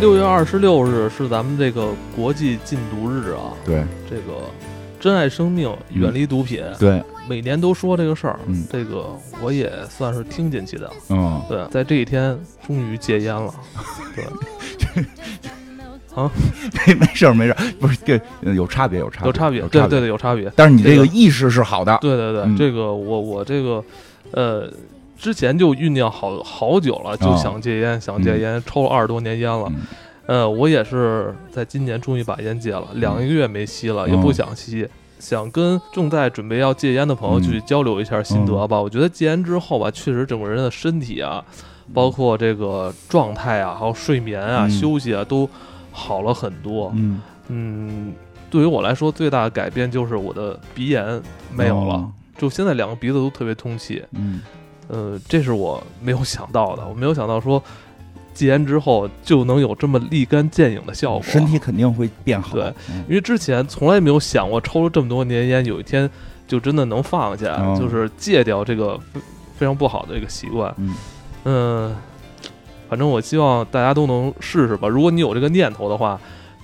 [0.00, 3.84] 六月二十六日是咱们这个国际禁毒日啊，对。
[4.08, 4.48] 这个
[4.98, 8.64] 珍爱生命，远离毒品，对，每年都说这个事儿，嗯。
[8.72, 10.90] 这个我也算是听进去的。
[11.10, 13.52] 嗯，对，在这一天终于戒烟了。
[14.16, 15.04] 对，
[16.16, 16.30] 啊？
[16.86, 18.18] 没没事儿没事儿，不是对
[18.54, 20.50] 有差别有差别有差别，有对对对，有差别。
[20.56, 22.56] 但是你这这个个意识是好的，对对对，嗯。
[22.56, 23.84] 这个我我这个
[24.30, 24.66] 呃，
[25.20, 29.66] 之前就酝酿好好久了，就哦想戒烟，想戒烟，抽了二十多年烟了。
[29.68, 29.82] 嗯。
[30.26, 34.88] 呃，我也是在今年终于把烟戒了，两个月没吸了，也不哦想吸。
[35.18, 37.42] 想跟正在准备要戒烟的朋友嗯。
[37.42, 38.80] 去交流一下心得吧。
[38.80, 41.44] 我觉得戒烟之后吧，确实整个人的身体啊，
[41.92, 44.70] 包括这个状态啊，还有睡眠啊、嗯。
[44.70, 45.46] 休息啊，都
[45.92, 46.90] 好了很多。
[46.96, 48.14] 嗯，嗯，
[48.48, 51.20] 对于我来说，最大的改变就是我的鼻炎
[51.54, 54.02] 没有了，哦就现在两个鼻子都特别通气。
[54.12, 54.40] 嗯，
[54.90, 57.62] 呃，这是我没有想到的，我没有想到说
[58.34, 61.22] 戒烟之后就能有这么立竿见影的效果。
[61.22, 66.08] 身体肯定会变好，对嗯因为之前从来没有想过抽了这么多年烟，有一天
[66.48, 69.20] 就真的能放下，哦就是戒掉这个非
[69.58, 70.74] 非常不好的一个习惯。
[70.78, 70.94] 嗯
[71.44, 71.96] 嗯，
[72.88, 74.88] 反正我希望大家都能试试吧。
[74.88, 76.20] 如果你有这个念头的话，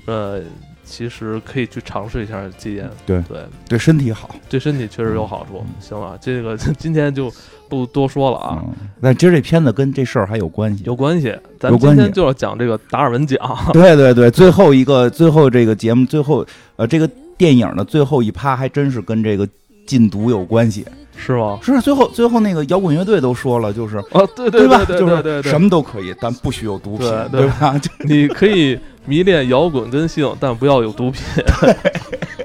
[0.06, 0.40] 呃，
[0.84, 2.90] 其实可以去尝试一下戒烟。
[3.06, 5.64] 对对，对身体好对身体确实有好处。
[5.80, 7.32] 行了，这个 今天就
[7.68, 8.62] 不多说了啊。
[8.62, 13.38] 嗯，但今儿这片子跟这事儿还有关系，有关系，咱今天就要讲这个达尔文奖。
[13.72, 16.44] 对对对，最后一个最后这个节目最后
[16.76, 19.46] 呃这个电影的最后一趴还真是跟这个
[19.86, 20.84] 禁毒有关系，
[21.16, 21.58] 是吗？
[21.62, 24.84] 是最后最后那个摇滚乐队都说了，就是哦，对对吧？
[24.84, 27.76] 对对就是对对对，什么都可以，但不许有毒品，对对吧？
[27.82, 31.22] 就你可以迷恋摇滚跟性，但不要有毒品。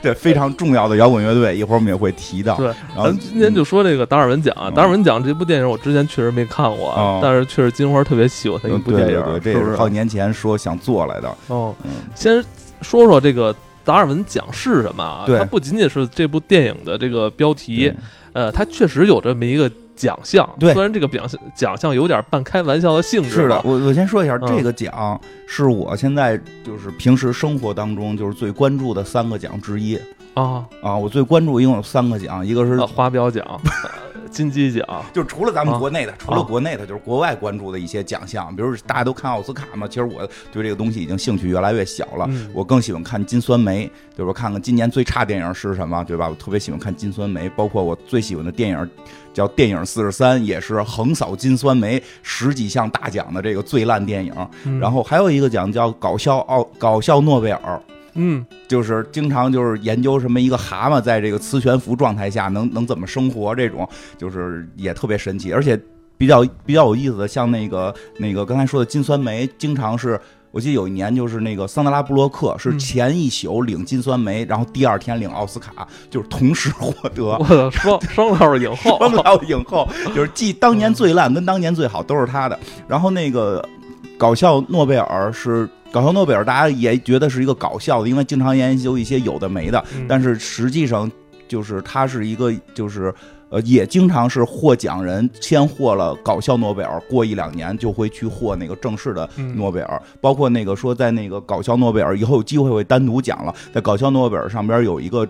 [0.02, 2.56] 对非常重要的摇滚乐队，一会儿我们也会提到。
[2.56, 11.28] 对，然后咱今天就说这个达尔文奖啊，嗯达尔文奖这部电影我之前确实没看过但是确实金花特别喜欢他一嗯部电影，对对对，这是好几年前说想做来的。
[11.48, 12.42] 哦，嗯先
[12.82, 13.54] 说说这个
[13.84, 15.24] 达尔文奖是什么啊？
[15.26, 17.92] 它不仅仅是这部电影的这个标题，
[18.32, 19.70] 呃，它确实有这么一个
[20.00, 20.48] 奖项。
[20.58, 29.98] 对虽然这个奖项奖项有点半开玩笑的性质是的，我我先说一下，嗯这个奖是我现在就是平时生活当中就是最关注的三个奖之一
[30.34, 30.96] 啊，啊。
[30.96, 33.90] 我最关注一共有三个奖，一个是呃花标奖、呃
[34.30, 39.88] 金鸡奖，就除了咱们啊国内的，除了国内的，就是国外关注的一些奖项，比如大家都看奥斯卡嘛。
[39.88, 44.32] 其实我对这个东西已经兴趣越来越小了，嗯我更喜欢看金酸梅，对吧？
[44.32, 46.28] 看看今年最差电影是什么，对吧？
[46.28, 48.90] 我特别喜欢看金酸梅，包括我最喜欢的电影
[49.40, 54.34] 叫《电影四十三》，也是横扫金酸梅十几项大奖的这个最烂电影。
[54.66, 57.80] 嗯然后还有一个奖叫搞笑奥搞笑诺贝尔。
[58.14, 65.80] 嗯，就是经常就是研究什么一个蛤蟆在这个磁悬浮状态下能能怎么生活，这种就是也特别神奇，而且
[66.18, 70.20] 比较比较有意思的，像那个那个刚才说的金酸梅，经常是
[70.52, 77.46] 我记得有一年就是那个桑德拉布洛克是嗯前一宿领金酸梅，然后第二天领奥斯卡，就是同时获得我。
[77.46, 82.58] 的双双料影后，双料 影后，就是继当年最烂跟当年最好都是他的。
[82.88, 83.64] 然后那个
[84.18, 91.10] 搞笑诺贝尔是搞笑诺贝尔，大家也觉得是一个搞笑的，因为经常研究一些有的没的，嗯但是实际上
[91.46, 93.14] 就是他是一个就是。
[93.50, 100.00] 呃，也经常是获奖人先获了搞笑诺贝尔，过一两年就会去获那个正式的嗯诺贝尔。
[100.20, 105.28] 包括那个说在那个搞笑诺贝尔以后有机会会单独讲了，在搞笑诺贝尔上边有一个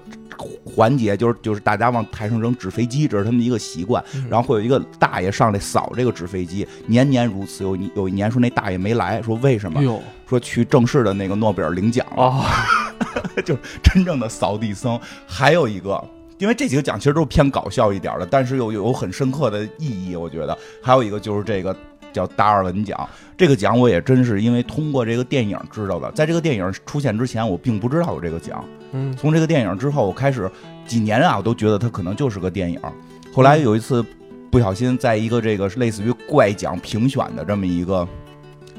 [0.64, 4.02] 环节，就是就是大家往台上扔纸飞机，这是他们的一个习惯。
[4.14, 7.64] 嗯然后会有一个大爷上来扫这个纸飞机，年年如此。
[7.64, 9.80] 有一有一年说那大爷没来，说为什么
[10.28, 12.22] 说去正式的那个诺贝尔领奖了。
[12.22, 12.66] 啊，
[13.44, 14.98] 就是真正的扫地僧。
[15.26, 16.02] 还有一个，
[16.40, 20.56] 因为这几个奖其实都是偏搞笑一点的，但是又有很深刻的意义，我觉得。
[20.82, 21.76] 还有一个就是这个
[22.14, 26.10] 叫达尔文奖，这个奖我也真是因为通过这个电影知道的。
[26.12, 28.64] 在这个电影出现之前，我并不知道有这个奖。
[28.92, 30.50] 嗯从这个电影之后，我开始
[30.86, 32.80] 几年啊，我都觉得它可能就是个电影。
[33.32, 34.02] 后来有一次
[34.50, 38.08] 不小心在一个这个类似于怪奖评选的这么一个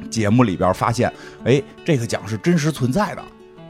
[0.10, 1.14] 节目里边发现，
[1.46, 3.24] 哎，这个奖是真实存在的。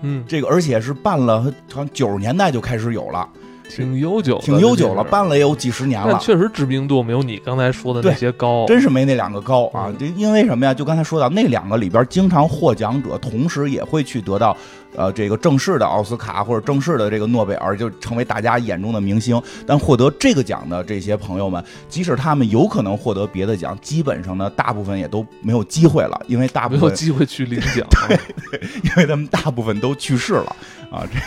[0.03, 3.29] 嗯，这个而且是办了，好像九十年代就开始有了，
[3.75, 6.19] 挺悠久，挺悠久了，办了也有几十年了。
[6.19, 9.97] 确实知名度没有你刚才说的那些高，真是没那两个高啊嗯！
[9.97, 10.73] 就因为什么呀？
[10.73, 14.55] 就刚才说到那两个里边，经常获奖者同时也会去得到，
[14.95, 19.41] 呃，这个正式的奥斯卡或者正式的这个诺贝尔，就成为大家眼中的明星。
[19.65, 27.87] 但获得这个奖的这些朋友们，即使他们有可能获得别的奖，基本上呢，大部分也都没有机会了，因为大部分没有分机会去领奖。
[28.83, 30.55] 因为他们大部分都去世了
[30.91, 31.07] 啊。
[31.11, 31.19] 这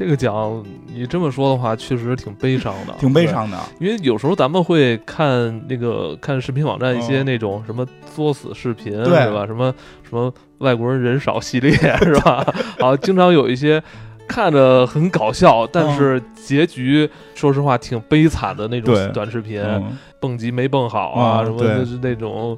[0.00, 3.58] 这个奖你这么说的话，确实挺悲伤的，挺悲伤的。
[3.78, 7.86] 因为有时候咱们会看那个看视频网站一些嗯那种什么
[8.16, 9.44] 作死视频，对是吧？
[9.44, 9.70] 什么
[10.02, 11.70] 什么外国人人少系列
[12.00, 12.42] 是吧？
[12.80, 13.82] 啊，经常有一些
[14.26, 22.56] 看着很搞笑，但是结局说实话挺悲惨的那种短视频，嗯蹦极没蹦好啊，什么就是那种。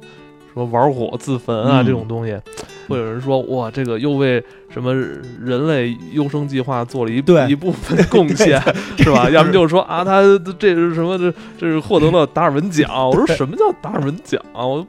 [0.53, 2.37] 什么玩火自焚啊，嗯这种东西，
[2.87, 7.17] 会有人说哇，这个又为什么人类优生计划做了一
[7.49, 8.61] 一部分贡 献，
[8.97, 9.27] 是吧？
[9.31, 10.21] 要么就是说啊，他
[10.59, 11.17] 这是什么？
[11.17, 13.09] 这这是获得了达尔文奖。
[13.09, 14.63] 我说什么叫达尔文奖啊？
[14.63, 14.85] 我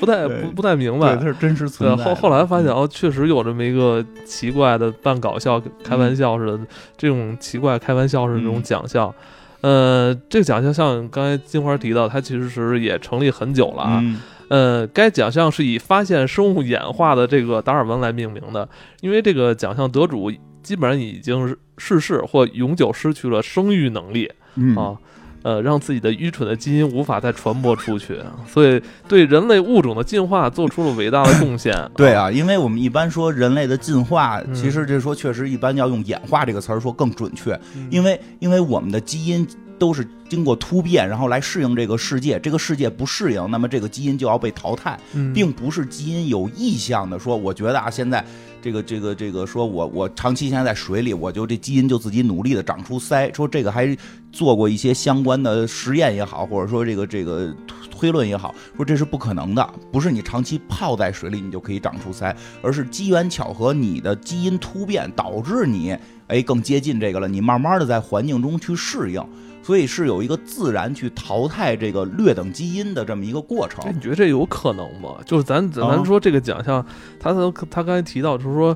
[0.00, 1.26] 不太不不太明对，白它。
[1.26, 2.04] 是真实对，存在。
[2.04, 6.58] 后后来发现哦，确实有这么一个奇怪的半搞笑、开玩笑似的
[6.96, 9.12] 这种奇怪开玩笑似的这种嗯奖项。
[9.60, 14.02] 呃，这个奖项像刚才金花提到，它其实是也成立很久了啊。
[14.48, 18.68] 嗯呃，该奖项是以发现生物演化的这个达尔文来命名的，
[19.00, 20.30] 因为这个奖项得主
[20.62, 24.76] 基本上已经逝世或永久失去了生育能力嗯。
[24.76, 24.96] 啊，
[25.42, 31.72] 呃，让自己的愚蠢的基因无法再传播出去，所以对人类物种的进化做出了伟大的贡献。
[31.94, 34.54] 对啊，因为我们一般说人类的进化，嗯。
[34.54, 39.46] 其实这说确实一般要用演化这个词儿说更准确，嗯，因为因为我们的基因
[39.78, 48.24] 都是经过突变，然后来适应这个世界，这个世界不适应，那么这个基因就要被淘汰，嗯并不是基因有意向的说，我觉得啊，现在
[48.60, 53.96] 这个这个这个，说我我长期现在在水里，我就这基因就自己努力的长出鳃，说这个还
[54.32, 57.54] 做过一些相关的实验也好，或者说这个这个
[57.90, 65.96] 推论也好，说这是不可能的，不是你长期泡在水里你就可以长出鳃，而是机缘巧合，你的基因突变导致你
[66.26, 69.24] 哎更接近这个了，你慢慢的在环境中去适应。
[69.68, 73.92] 所以是有一个自然去淘汰这个劣等基因的这么一个过程哎，。
[73.92, 75.16] 你觉得这有可能吗？
[75.26, 76.82] 就是咱咱说这个奖项，
[77.20, 78.74] 他他他刚才提到，就是说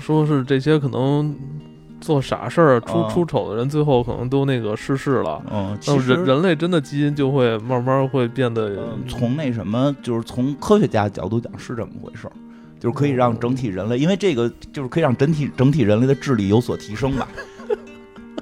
[0.00, 1.32] 说是这些可能
[2.00, 5.40] 做傻事儿、出啊出丑的人，最后可能都那个逝世了。
[5.52, 12.32] 嗯，那人人类真的基因就会慢慢会变得嗯，从那什么，就是从科学家角度讲是这么回事儿，
[12.80, 17.28] 就是可以让整体人类，因为这个就是可以让整体整体人类的智力有所提升吧。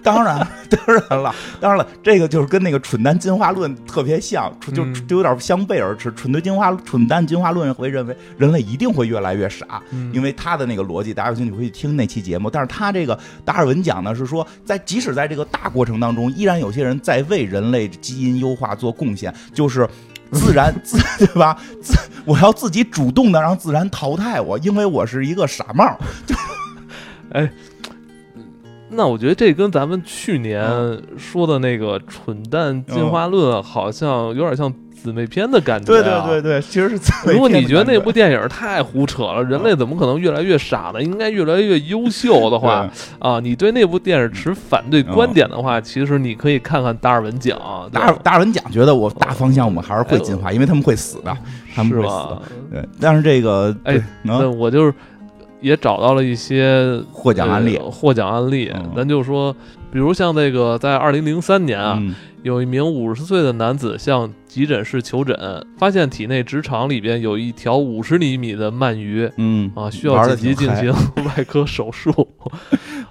[0.06, 0.38] 当然，
[0.70, 6.12] 当然了，当然了，这个就是跟那个蠢蛋进化论特别像，就嗯就有点相背而驰。
[6.14, 12.48] 蠢对进化蠢蛋进化论会认为人类一定会越来越傻，嗯因为他的那个逻辑，大家有兴趣可以听那期节目。
[12.48, 19.88] 但是他这个达尔文讲呢，是说在即使在这个大过程当中，依然有些人在为人类基因优化做贡献，就是。
[20.32, 21.56] 自然 自对吧？
[21.80, 25.96] 自我要自己主动的让自然淘汰我，因为我是一个傻帽。
[28.88, 34.72] 那我觉得这跟咱们去年嗯说的那个蠢蛋进化论好像有点像
[35.02, 36.42] 姊妹篇的感觉、对对对。
[36.42, 36.98] 对，其实是。
[37.30, 41.00] 如果你觉得那部电影太胡扯了，人类怎么可能越来越傻呢？
[41.02, 42.88] 应该越来越优秀的话
[43.18, 47.58] 啊，你对那部电影持反对观点的话，其实你可以看看达尔文奖。
[47.92, 51.36] 达尔达尔文奖，觉得我大方向我们还是会进化，因为他们会死的，
[51.74, 52.42] 他们会死的。
[52.72, 54.92] 对，但是这个哎那能我就是
[55.66, 57.76] 也找到了一些获奖案例。
[57.76, 58.70] 呃获奖案例。
[58.72, 59.52] 嗯，咱就说，
[59.90, 62.14] 比如像那个在二零零三年啊，嗯。
[62.42, 65.36] 有一名五十岁的男子向急诊室求诊，
[65.76, 69.68] 发现体内直肠里边有一条五十厘米的鳗鱼嗯。
[69.74, 70.94] 啊，需要紧急进行
[71.26, 72.28] 外科手术。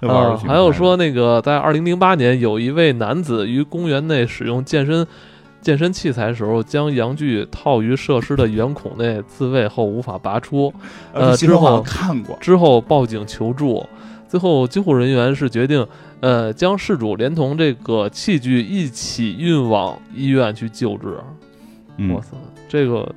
[0.46, 5.06] 还有说那个在二零零八年，有一位男子于公园内使用健身
[5.66, 10.72] 健身器材时候，将阳具套于设施的圆孔内自卫后无法拔出，
[11.12, 11.48] 呃之
[11.82, 13.84] 看过，之后报警求助。
[14.28, 15.84] 最后，救护人员是决定，
[16.20, 21.18] 呃，将事主连同这个器具一起运往医院去救治。
[21.96, 22.36] 嗯哇塞，
[22.68, 23.12] 这个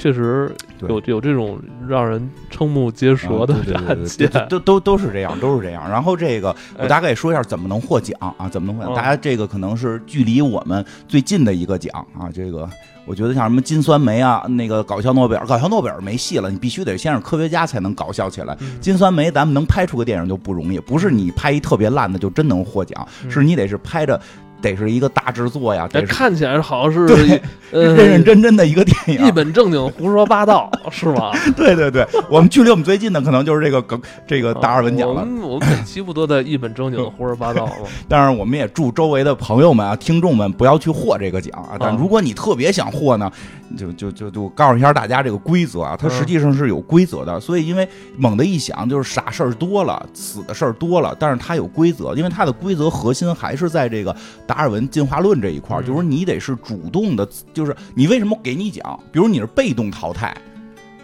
[0.00, 0.50] 确实
[0.88, 4.30] 有有这种让人瞠目结舌的啊对对对案对件。
[4.30, 5.82] 对都都都是这样，都是这样。
[5.90, 8.48] 然后这个我哎大概说一下怎么能获奖啊？
[8.48, 8.94] 怎么能获奖？
[8.94, 12.30] 嗯大家这个可能是距离我们最近的一个奖啊。
[12.32, 12.66] 这个
[13.04, 18.56] 我觉得像什么金酸梅啊，那个搞笑诺贝尔，搞笑诺贝尔没戏了，你必须得先是科学家才能搞笑起来。
[18.60, 24.18] 嗯金酸梅咱们能拍出个电影就不容易，不是你拍一特别烂的就真能获奖，嗯是你得是拍着
[24.60, 27.40] 得是一个大制作呀，这得是看起来好像是
[27.70, 31.30] 认认真真的一个电影，一本正经胡说八道，是吗？
[31.56, 35.20] 对对对，我们距离我们最近的可能就是这个梗，这个达尔文奖了。
[35.20, 37.72] 我们我们每期不都在一本正经的胡说八道吗？
[38.08, 41.76] 但是，我们也祝周围的朋友们啊、听众们不要去获这个奖啊。
[41.78, 43.30] 但啊如果你特别想获呢，
[43.78, 47.38] 就就就就告诉一下大家这个规则啊，它嗯实际上是有规则的。
[47.38, 54.14] 所以，因为猛的一想，就是傻事儿多了，死的事儿多了，但是它有规则，因为它的规则核心还是在这个
[54.50, 58.98] 达尔文进化论这一块儿，嗯就是你得是主动的，就是你为什么给你讲？
[59.12, 60.36] 比如你是被动淘汰。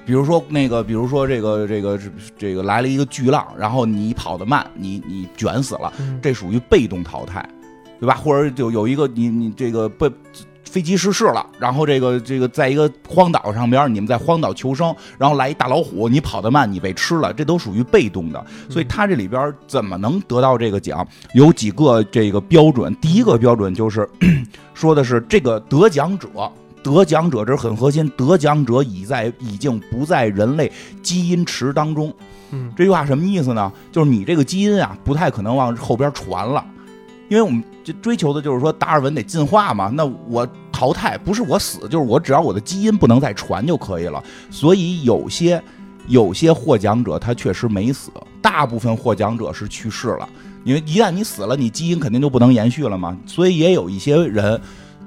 [0.05, 1.97] 比如说那个，比如说这个这个
[2.37, 7.49] 这个来了一个巨浪，然后你跑得慢，你你卷死了，这属于被动淘汰，
[8.01, 8.15] 对吧？
[8.15, 10.11] 或者就有一个你你这个被
[10.67, 18.45] 飞机失事了，然后这个这个在一个荒岛上边，你们在荒岛求生，然后来一大老虎，你跑得慢，你被吃了，这都属于被动的。
[18.69, 21.07] 所以他这里边怎么能得到这个奖？
[21.33, 24.09] 有几个这个标准，第一个标准就是
[24.75, 26.29] 说的是这个得奖者。
[26.83, 30.71] 得奖者这是很核心，得奖者已在已经不在人类
[31.03, 32.15] 基因池当中。
[32.53, 33.73] 嗯，这句话什么意思呢？
[33.91, 36.65] 就是你这个基因啊，不太可能往后边传了，
[37.29, 39.91] 因为我们就追求的就是说达尔文得进化嘛。
[39.93, 44.23] 那我淘汰不是我死，就是我只要我的基因不能再传就可以了。
[44.51, 45.63] 所以有些
[46.09, 50.29] 有些获奖者他确实没死，大部分获奖者是去世了，
[50.65, 53.17] 因为一旦你死了，你基因肯定就不能延续了嘛。
[53.27, 54.61] 所以也有一些人。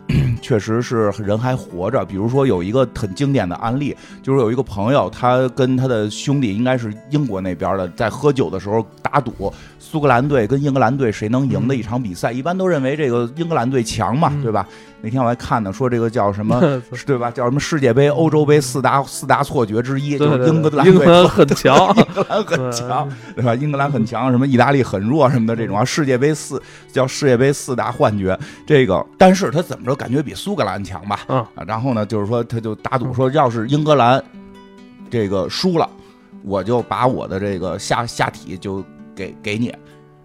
[0.42, 14.68] 确实是人还活着，比如说有一个很经典的案例，就是有一个朋友，他跟他的兄弟应该是英国那边的，在喝酒的时候打赌，苏格兰队跟英格兰队谁能赢的一场比赛，一般都认为这个英格兰队强嘛，对吧？
[15.02, 16.60] 那天我还看呢，说这个叫什么，
[17.08, 17.32] 对吧？
[17.32, 23.56] 叫什么世界杯、欧洲杯四大四大错觉之一，就是英格兰队很强，英格兰很强， 对吧？
[23.56, 25.86] 英格兰很强，什么意大利很弱什么的这种啊。
[25.86, 31.22] 世界杯四叫世界杯四大幻觉，这个，但是他怎么着感觉比苏格兰强吧？
[31.28, 34.22] 啊，然后呢，就是说他就打赌说，要是英格兰
[35.10, 35.90] 这个输了，
[36.44, 38.84] 我就把我的这个下下体就
[39.20, 39.76] 给给你。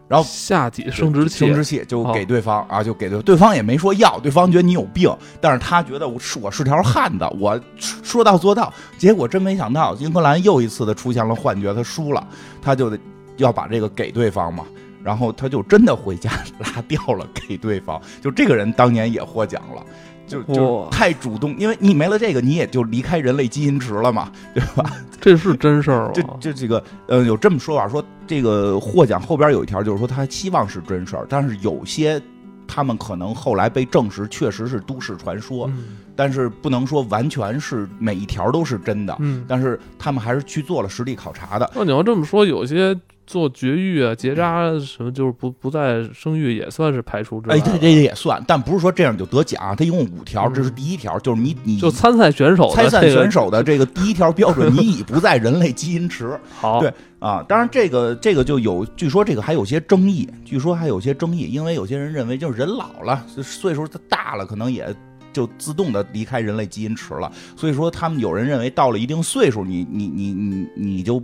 [0.07, 5.11] 然后下体生殖器，生殖器就给对方啊，就给对对方也没说要，对方觉得你有病，
[5.41, 8.73] 但是他觉得我是我是条汉子，我说到做到。
[8.99, 12.25] 结果真没想到，英格兰又一次的出现了幻觉，他输了，
[12.63, 12.99] 他就得
[13.39, 14.67] 要把这个给对方嘛，
[15.03, 19.83] 然后他就真的回家拉掉了给对方，就这个人当年也获奖了。
[20.27, 24.91] 就就太主动，因为你没了这个，你也就离开人类基因池了嘛，对吧？
[25.21, 26.11] 这是真事儿。
[26.15, 32.21] 这这这个，呃，有这么说法，说这个获奖后边有一条，就是说他希望是真事儿，但是有些
[32.67, 35.71] 他们可能后来被证实确实是都市传说，
[36.17, 39.17] 但是不能说完全是每一条都是真的。
[39.21, 41.71] 嗯，但是他们还是去做了实地考察的。
[41.75, 42.95] 那你要这么说，有些。
[43.27, 47.43] 做绝育啊、结扎什么，就是不不再生育，也算是排除。
[47.49, 49.75] 哎，这这也算，但不是说这样就得奖。
[49.77, 56.39] 他一共五条，这是第一条，就是你你就参赛选手参赛选手的这个第一条标准， 你已不在人类基因池。
[56.55, 64.87] 好，对啊，当然这个这个就有，据说这个还有些争议，据说还有些争议，因为有些人认为，就是人老了，岁数他大了，可能也
[65.33, 67.33] 就自动的离开人类基因池了。
[67.57, 71.23] 所以说，他们有人认为，到了一定岁数，你你你你你就。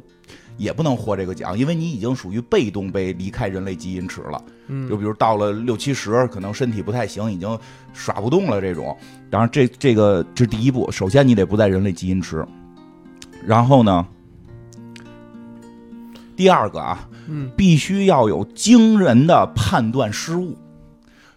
[0.61, 4.45] 也不能获这个奖，因为你已经属于被动被离开人类基因池了。
[4.69, 7.59] 嗯，就比如到了六七十，可能身体不太行，已经
[7.95, 8.95] 耍不动了这种。
[9.31, 12.47] 当然，这这个这是第一步，首先你得不在人类基因池。
[13.47, 14.07] 然后呢，
[16.37, 20.55] 第二个啊，嗯，必须要有惊人的判断失误。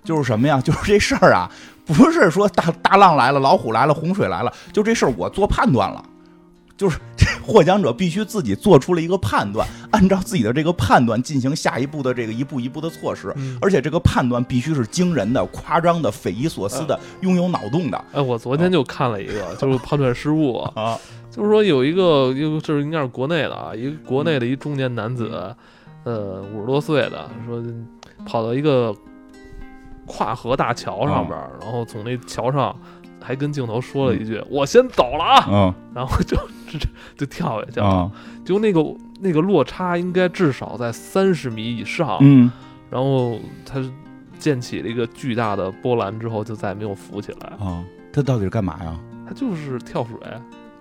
[0.04, 0.60] 就是什么呀？
[0.60, 1.50] 就是这事儿啊，
[1.86, 6.04] 不是说大大浪来了、老虎来了、洪水来了，就这事儿我做判断了。
[6.76, 18.06] 就是 这获奖者必须自己做出了一个判断，按照自己的这个判断进行下一步的这个一步一步的措施，而且这个判断必须是惊人的、夸张的、匪夷所思的、拥有脑洞的。
[18.14, 20.98] 哎，我昨天就看了一个，就是判断失误 啊，
[21.30, 25.56] 就是说有一个，一个这是应该是国内的啊，一个国内的一中年男子，
[26.06, 27.62] 呃，五十多岁的，说
[28.26, 28.96] 跑到一个
[30.06, 32.76] 跨河大桥上边，然后从那桥上。
[33.26, 36.36] 还跟镜头说了一句：“我先走了啊！”嗯，然后就
[36.78, 38.12] 就 就跳下去了，
[38.44, 38.84] 就那个
[39.20, 42.18] 那个落差应该至少在三十米以上。
[42.22, 42.52] 嗯，
[42.90, 43.84] 然后他
[44.40, 47.48] 溅起了一个巨大的波澜之后，就再也没有浮起来。
[47.66, 49.00] 啊，他到底是干嘛呀？
[49.28, 50.18] 他就是跳水。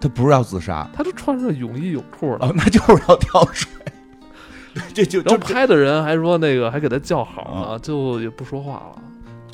[0.00, 2.52] 他不是要自杀，他就穿着泳衣泳裤的。
[2.56, 3.70] 那就是要跳水。
[4.92, 9.02] 这就然后拍的人还说那个还给他叫好呢，就也不说话了，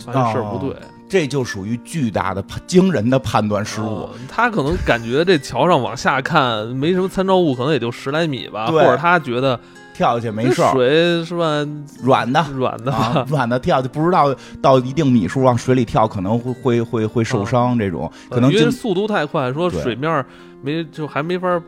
[0.07, 0.75] 发现事儿不对。
[1.09, 4.09] 这就属于巨大的、惊人的判断失误。
[4.29, 8.67] 他可能感觉这桥上往下看没什么参照物，可能也就十来米吧。
[8.67, 9.59] 或者他觉得
[9.95, 11.67] 跳下去没事儿，水是吧？
[12.03, 12.93] 软的，软的，
[13.31, 17.79] 软的，跳就不知道到一定米数往水里跳可能会会会会受伤。
[17.79, 20.25] 这种可能因为速度太快，说水面
[20.62, 21.61] 没就还没法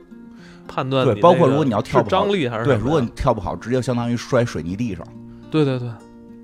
[0.68, 1.04] 判断。
[1.06, 5.06] 对，包括如果你要跳不好，张力还是对，如果你跳不好，直接相当于摔水泥地上。
[5.50, 5.88] 对对对。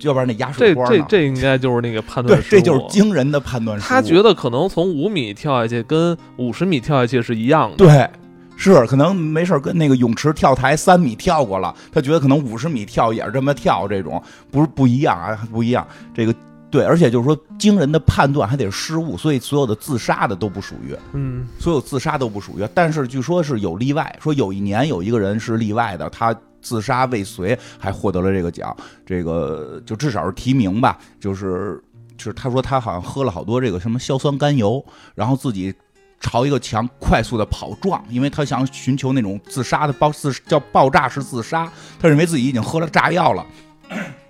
[0.00, 3.78] 要不然那压水花这这这应该就是那个判断，这就是惊人的判断。
[3.80, 7.76] 他觉得可能从五米跳下去跟五十米跳下去是一样的。
[7.76, 8.08] 对，
[8.56, 15.86] 是可能没事跟那个泳池跳台三米跳过了，他觉得可能五十米跳也是这么跳，这种不是不一样啊，不一样。
[16.14, 16.34] 这个
[16.70, 22.68] 对，而且就是说惊人的判断还得失误，所以所有的自杀的都不属于，嗯所有自杀都不属于。
[22.74, 26.34] 但是据说是有例外，说有一年有一个人是例外的，他
[26.66, 31.80] 自杀未遂还获得了这个奖，这个就至少是提名吧，就是
[32.16, 35.72] 就是他说他好像喝了好多这个什么硝酸甘油，然后自己。
[36.18, 41.70] 朝一个墙快速的跑撞，因为他想寻求那种自杀的爆自叫爆炸式自杀，
[42.00, 43.46] 他认为自己已经喝了炸药了，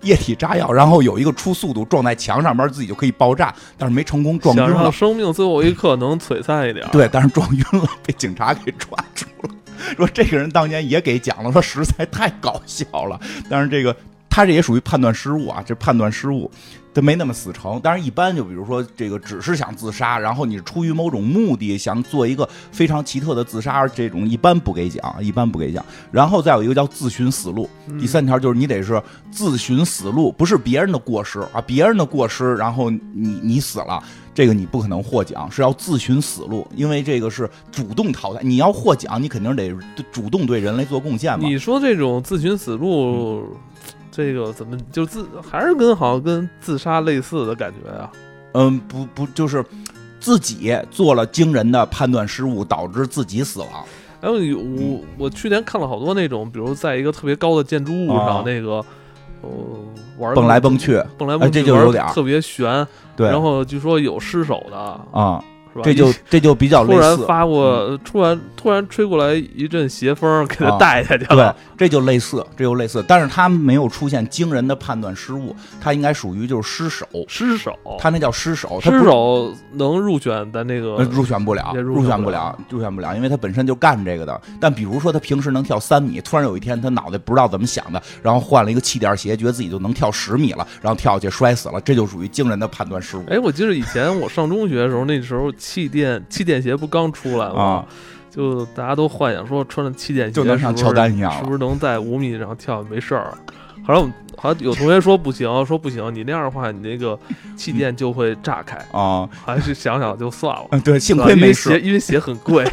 [0.02, 4.90] 液体炸药，然后有一个初速度撞在墙上面，自己就可以爆炸，但是没成功撞晕了。
[4.90, 9.54] 生命最后一刻能璀璨一点。，对，但是撞晕了，被警察给抓住了。
[9.97, 13.21] 说这个人当年也给讲了，说实在太搞笑了。
[13.49, 13.97] 但是这个
[14.36, 16.50] 他这也属于判断失误啊，这判断失误，
[16.92, 17.80] 他没那么死成。
[17.80, 25.82] 当然，一般就比如说这个只是想自杀，然后你出于某种目的想做一个非常奇特的自杀，这种一般不给奖，一般不给奖。
[26.12, 27.66] 然后再有一个叫自寻死路，
[27.98, 34.02] 第三条就是你得是自寻死路，不是别人的过失啊，别人的过失，然后你你死了。
[34.34, 38.42] 这个你不可能获奖，是要自寻死路，因为这个是主动淘汰。
[38.42, 39.74] 你要获奖，你肯定得
[40.12, 41.48] 主动对人类做贡献嘛。
[41.48, 43.56] 你说这种自寻死路，
[44.16, 48.11] 这个怎么就自还是跟好像跟自杀类似的感觉啊？
[48.52, 49.62] 嗯，不不，就是
[50.18, 53.68] 自己做了惊人的判断失误，导致自己死亡。
[54.23, 58.82] 还有有我我去年看了好多那种，比如在一个特别高的建筑物啊上，那个
[59.42, 59.50] 呃
[60.16, 62.87] 玩蹦来蹦去，哎蹦来蹦去，这就有点特别悬。
[63.14, 64.78] 对，然后据说有失手的，
[65.12, 65.44] 啊，
[65.76, 65.83] 是吧？
[65.85, 67.00] 这就这就比较类似。
[67.00, 84.40] 嗯突然发过，突然突然吹过来一阵邪风，给他啊带下去了对。，这就类似，这就类似，但是他没有出现惊人的判断失误，他应该属于就是失手，失手，他那叫失手，他失手能入选咱那个呃，入选不了，入入选不了选不了，入选不了，因为他本身就干这个的。
[84.61, 93.25] 但比如说他平时能跳三米，突然有一天他脑袋不知道怎么想的，然后换了一个气垫鞋，觉得自己就能跳十米了，然后跳下去摔死了，这就属于惊人的判断失误。
[93.28, 97.62] 哎，我记得以前我上中学的时候，那时候气垫气垫鞋不刚出来吗？
[97.62, 97.87] 啊
[98.30, 103.32] 就大家都幻想说穿着气垫鞋就能像是不是乔丹一样是不是能在五米上跳没事儿？
[103.82, 107.18] 好像好像有同学说不行，说不行，你那样的话，你那个
[107.56, 108.76] 气垫就会炸开。
[108.92, 111.80] 啊，还是想想就算了，嗯，对，幸亏没事鞋，。
[111.80, 112.64] 因为鞋很贵。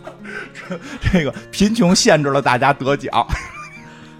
[1.12, 3.26] 这个贫穷限制了大家得奖，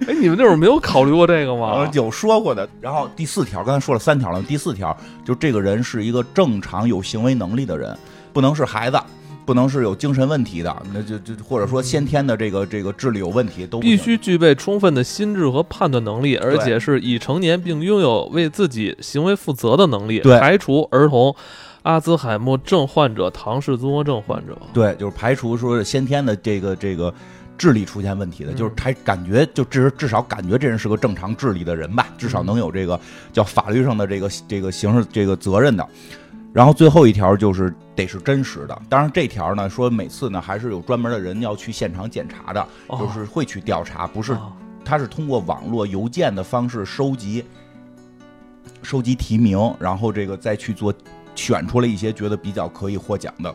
[0.06, 1.90] 哎，你们那会儿没有考虑过这个吗呃？
[1.92, 2.68] 有说过的。
[2.80, 7.96] 然后第四条，刚才说了三条了，第四条就这个人是一个正常有行为能力的人，
[8.32, 8.98] 不能是孩子。
[9.46, 21.34] 不能是有精神问题的，那就就或者说先天的这个这个智力有问题都必须具备充分的心智和判断能力，而且是已成年并拥有为自己行为负责的能力，对排除儿童、
[21.82, 24.56] 阿兹海默症患者、唐氏综合症患者。
[24.72, 27.12] 对，就是排除说是先天的这个这个
[27.60, 28.56] 智力出现问题的，嗯。
[28.56, 32.98] 就是还感觉就至至少感觉这人是个正常智力的人吧，至少能有这个
[33.34, 35.86] 叫法律上的这个这个刑事这个责任的。
[36.54, 42.98] 然后最后一条就是得是真实的，当然这条呢说每次呢还是有专门的人要去现场检查的，哦。
[42.98, 44.50] 就是会去调查，不是啊
[44.82, 47.44] 他是通过网络邮件的方式收集
[48.82, 50.92] 收集提名，然后这个再去做
[51.36, 53.54] 选出了一些觉得比较可以获奖的，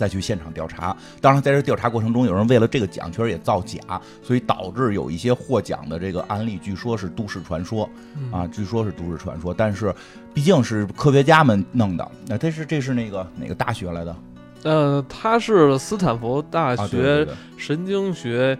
[0.00, 0.96] 再去现场调查。
[1.20, 7.86] 当然，在这调查过程中，有人为了这个奖确实也造假，所以导致有一些获奖的这个案例，据说是都市传说
[8.16, 9.52] 嗯啊，据说是都市传说。
[9.52, 9.94] 但是
[10.32, 14.16] 毕竟是科学家们弄的，那这是这是那个哪个大学来的
[14.62, 17.26] 呃，他是斯坦福大学
[17.58, 18.56] 神经学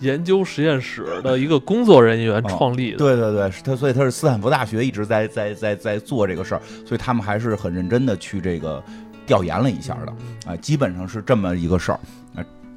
[0.00, 2.98] 研究实验室的一个工作人员 哦创立的。
[2.98, 8.82] 对对对，他所以他是斯坦福大学一直在在在在做这个事儿，所以他们还是很认真的去这个
[9.26, 10.12] 调研了一下的
[10.46, 12.00] 嗯啊，基本上是这么一个事儿。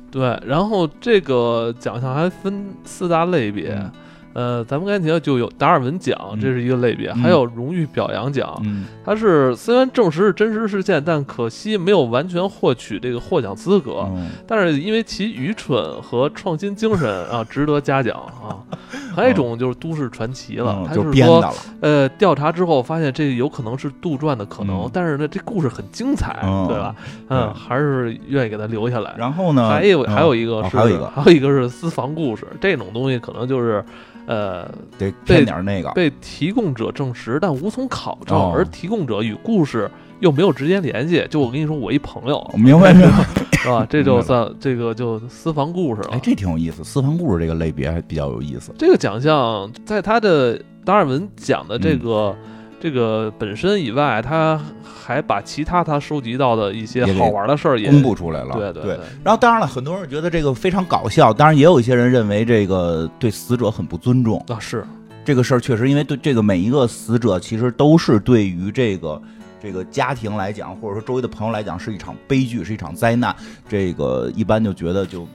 [0.10, 3.74] 对，然后这个奖项还分四大类别。
[3.74, 3.92] 嗯
[4.38, 14.08] 呃，咱们刚才提到就有达尔文奖，嗯这是一个类别，嗯还有荣誉表扬奖，嗯它是虽然证实是真实事件，但可惜没有完全获取这个获奖资格。
[14.12, 18.62] 嗯但是因为其愚蠢和创新精神啊，值得嘉奖啊。
[19.16, 26.96] 还有一种就是都市传奇了，嗯它说，就是说，呃，调查之后发现这有可能是杜撰的可能，嗯但是呢，这故事很精彩，嗯对吧？
[27.30, 29.16] 嗯，对还是愿意给它留下来。
[29.18, 33.84] 然后呢，还有嗯还有一个是，哦还有一个还有一个是私房故事，这种东西可能就是，
[34.28, 41.26] 呃，得添点儿那个，被提供者证实，但无从考证，哦而提供者与故事又没有直接联系。
[41.30, 43.26] 就我跟你说，我一朋友我明白明白。
[43.58, 43.86] 是吧？
[43.90, 46.10] 这就算这个就私房故事了。
[46.12, 48.72] 哎，这挺有意思，私房故事这个类别还比较有意思。
[48.78, 64.44] 这个奖项在他的达尔文奖的这个、嗯这个本身以外，他还把其他他收集到的一些好玩的事儿也公布出来了，对对对，然后当然了，很多人觉得这个非常搞笑，当然也有一些人认为这个对死者很不尊重。
[64.48, 64.86] 啊是
[65.26, 69.22] 这个事儿确实，因为对这个每一个死者，其实都是对于这个
[69.62, 73.36] 这个家庭来讲，或者说周围的朋友来讲，是一场悲剧，是一场灾难。
[73.68, 75.28] 这个一般就觉得就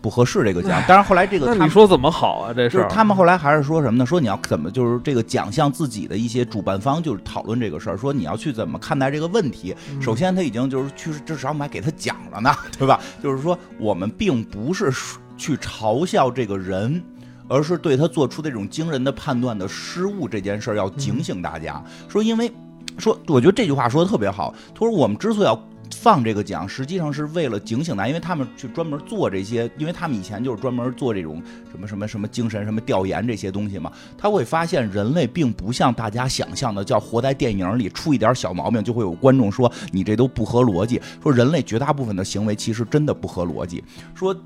[0.00, 0.82] 不合适这个奖。
[0.86, 2.52] 但是后来这个，那你说怎么好啊？
[2.54, 4.06] 这是他们后来还是说什么呢？
[4.06, 9.74] 说你要怎么就是这个奖项自己的一些主办方就是讨论这个事儿，说你要去怎么看待这个问题。
[10.00, 13.00] 首先他已经就是去至少我们还给他奖了呢， 对吧？
[13.22, 14.92] 就是说我们并不是
[15.36, 17.02] 去嘲笑这个人。
[17.50, 21.82] 而是对他做出这种惊人的判断的失误这件事儿，要警醒大家。
[22.06, 22.52] 说，因为
[22.98, 24.54] 说，我觉得这句话说的特别好。
[24.74, 25.58] 他说，我们之所以要
[25.94, 33.92] 放这个奖，实际上是为了警醒大家，因为他们去专门做这些，因为他们以前就是专门做这种什么什么什么精神什么调研这些东西嘛。
[34.16, 41.00] 他会发现，人类并不像大家想象的，叫活在电影里，出一点小毛病就会有观众说你这都不合逻辑。
[41.22, 43.82] 说人类绝大部分的行为其实真的不合逻辑。
[44.14, 44.36] 说。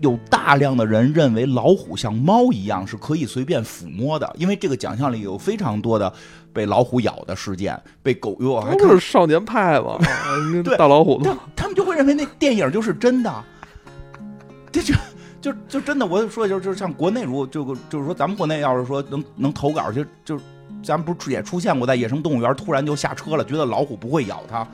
[0.00, 6.12] 有大量的人认为老虎像猫一样是可以随便抚摸的，因为这个奖项里有非常多的
[6.54, 9.98] 被老虎咬的事件，被狗咬，还是少年派吧？
[10.64, 11.20] 对，大老虎，
[11.54, 13.44] 他们就会认为那电影就是真的。
[14.72, 14.94] 这就
[15.40, 20.40] 就就真的，我说就就是像国内如果就就是说咱们国内要是说能能投稿，就就
[20.82, 24.66] 咱们不是也出现过在野生动物园突然就下车了，觉得老虎不会咬他。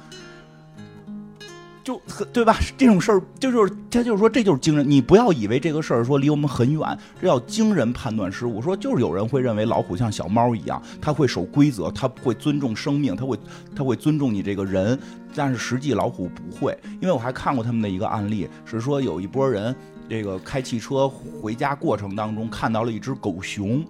[1.90, 2.57] 就对吧？
[2.79, 4.88] 这种事儿，就就是他就是说，这就是惊人。
[4.88, 8.62] 你不要以为这个事儿说离我们很远，这叫惊人判断失误。
[8.62, 13.37] 说就是有人会认为老虎像小猫一样，它会守规则，它会尊重生命，它会
[13.74, 14.96] 它会尊重你这个人。
[15.35, 19.74] 但是实际老虎不会，因为我还看过他们的一个案例，是说有一波人
[20.09, 23.85] 这个开汽车回家过程当中看到了一只狗熊，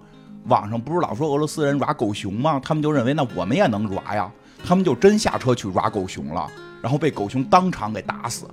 [0.46, 2.58] 网上不是老说俄罗斯人抓狗熊吗？
[2.62, 4.30] 他们就认为那我们也能抓呀，
[4.64, 6.50] 他们就真下车去抓狗熊了。
[6.82, 8.46] 然后被狗熊当场给打死，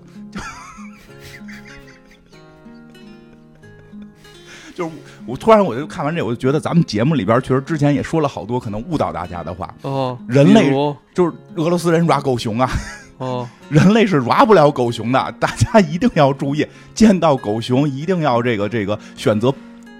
[4.76, 4.92] 就是
[5.26, 9.74] 我突然我就看完这，我就觉得咱们节目里边确实之前也说了好多可能误导大家的话。
[9.84, 10.70] 哦，人类
[11.14, 12.70] 就是俄罗斯人抓狗熊啊。
[13.18, 19.52] 哦，人类是抓不了狗熊的，大家一定要注意，见到狗熊一定要这个这个选择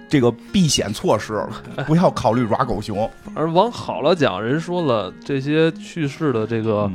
[0.08, 1.42] 这个避险措施，
[1.86, 3.10] 不要考虑抓狗熊。
[3.34, 6.88] 而往好了讲，人说了这些去世的这个。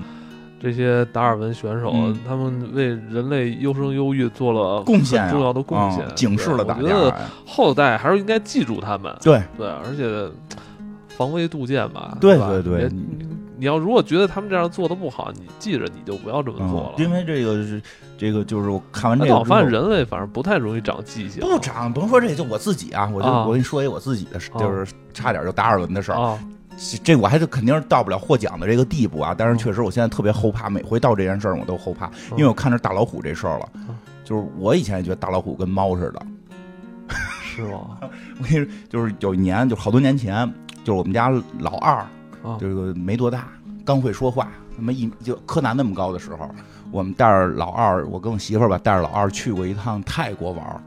[0.63, 1.93] 这些达尔文选手，
[2.26, 6.82] 他们为人类优生优育做了贡献，重要的贡献，警示了大家。
[6.82, 7.13] 我觉得
[7.45, 9.13] 后代还是应该记住他们。
[9.21, 10.32] 对对，而且
[11.10, 12.17] 防微杜渐吧。
[12.21, 12.89] 对对对，
[13.58, 16.93] 你要如果觉得他们这样做的不好，你记着你就不要这么做了。
[16.97, 17.82] 因为这个是
[18.17, 21.41] 这个，就是我看完这个，我发现人类反正不太容易长记性。
[21.41, 26.39] 不长，甭说这，就我自己啊，我就我跟你说一我自己的，就是差点就达尔文的事儿。
[27.03, 29.36] 这我还是肯定是到不了获奖的这个地步啊！
[29.38, 33.69] 但是确实，我现在特别后怕，每回到这件事儿我都后怕，因为我看着大老虎这事儿了。
[34.23, 36.25] 就是我以前也觉得大老虎跟猫似的，
[37.43, 37.99] 是吗？
[38.39, 40.51] 我跟你说，就是有一年，就好多年前，
[40.83, 42.05] 就是我们家老二，
[42.57, 43.47] 就是没多大，
[43.86, 46.49] 刚会说话，那么一就柯南那么高的时候，
[46.89, 50.83] 我们带着老二，我跟我媳妇儿吧，带着老二去过一趟泰国玩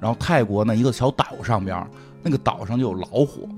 [0.00, 1.86] 然后泰国呢一个小岛上边，
[2.22, 3.48] 那个岛上就有老虎。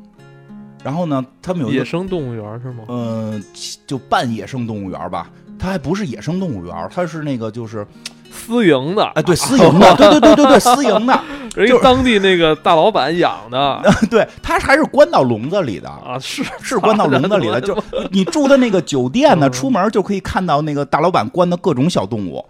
[0.84, 2.84] 然后呢，他们有野生动物园是吗？
[2.88, 3.42] 嗯，
[3.86, 7.86] 就半野生动物园吧，它还不是野生动物园，它是那个就是
[8.30, 9.02] 私营的。
[9.14, 11.20] 哎，对，私营的， 对对对对对，私营的，
[11.66, 13.82] 就当地那个大老板养的。
[14.10, 17.58] 对，它还是关到笼子里的啊，是是关到笼子里的。
[17.58, 17.74] 就
[18.10, 22.44] 你住的那个酒店呢，出门就可以看到那个大老板关的各种小动物。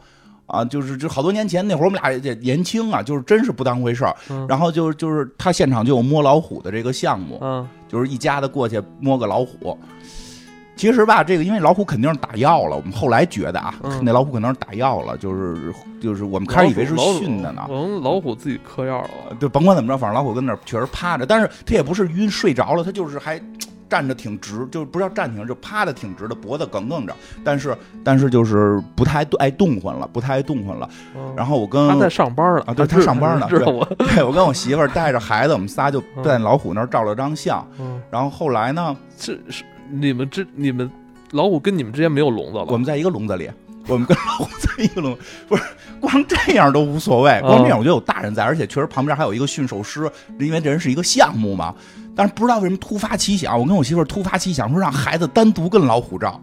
[0.47, 4.15] 啊，就是就好多年前那会儿，我们俩也年轻啊，就是真是不当回事儿。
[4.49, 9.79] 然后就就是他现场就有摸老虎的这个项目，嗯，就是一家子过去摸个老虎。
[10.77, 17.63] 其实吧，这个因为老虎肯定是打药了，我们后来觉得啊，那老虎可能是打药了，就是就是我们开始以为是训的呢。
[17.69, 23.41] 可能老虎自己嗑药了，就甭管怎么着，反正老虎跟那儿确实趴着，但是他也不是晕睡着了，他就是还。
[23.89, 27.15] 站着挺直，就是不知道站挺，就趴的挺直的，脖子梗梗着。
[27.45, 30.89] 但是，但是就是不太爱动换了，不太爱动换了。
[31.37, 33.47] 然后我跟他在上班了啊，对他上班呢。
[33.49, 33.59] 对，
[34.09, 37.67] 对我跟我媳妇儿带着孩子，我们仨就在老虎那儿照了张相。
[38.11, 40.91] 然后后来呢，这是你们这你们
[41.33, 42.65] 老虎跟你们之间没有笼子了？
[42.69, 43.51] 我们在一个笼子里，
[43.87, 45.17] 我们跟老虎在一个笼，
[45.49, 45.63] 不是
[46.01, 51.75] 光这样都无所谓，光这样我觉得有大人在，而且确实旁边还有一个驯兽师，因为这人是一个项目嘛。
[52.17, 56.41] 但是不知道为什么突发奇想，我跟我媳妇儿突发奇想说让孩子单独跟老虎照，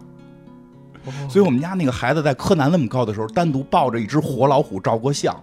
[1.28, 5.34] 所以我们家那个孩子在柯南那么高的时候，单独抱着一只活老虎照过相。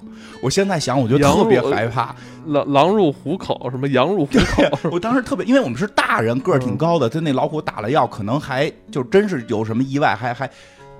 [0.41, 2.15] 我现在想，我觉得特别害怕，
[2.45, 4.89] 狼狼入虎口，什么羊入虎口。
[4.91, 10.49] 我当时特别，因为我们是大人，个儿挺高的，他那老虎打了药，可能还就真是有什么意外，还还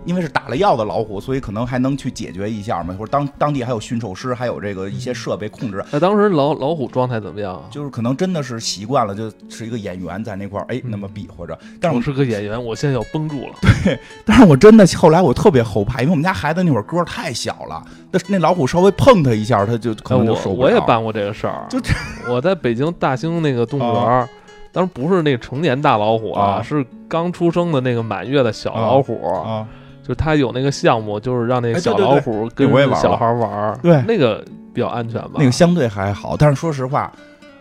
[0.06, 5.84] 因为是打了药的老虎，所以可能还能去解决一下嘛，或者当当地还有驯兽师，还有这个一些设备控制。
[5.92, 7.64] 那当时老老虎状态怎么样啊？
[7.70, 11.58] 就是可能真的是习惯了，就是一个演员在那块儿，哎，那么比划着。
[11.82, 13.54] 但是我是个演员，我现在要绷住了。
[13.84, 20.68] 对，但是我真的后来我特别后怕，因为我们家孩子那会儿个儿太小了，那那老虎稍微碰他一下，他就可能就受不了。
[20.68, 21.78] 我也办过这个事儿，就
[22.32, 24.30] 我在北京大兴那个动物园。
[24.72, 29.68] 当时不是那个成年大老虎啊，是刚出生的那个满月的小老虎啊。
[30.10, 34.44] 就他有那个项目，就是让那小老虎跟小孩玩对，那个
[34.74, 35.34] 比较安全吧？
[35.36, 37.12] 那个相对还好，但是说实话，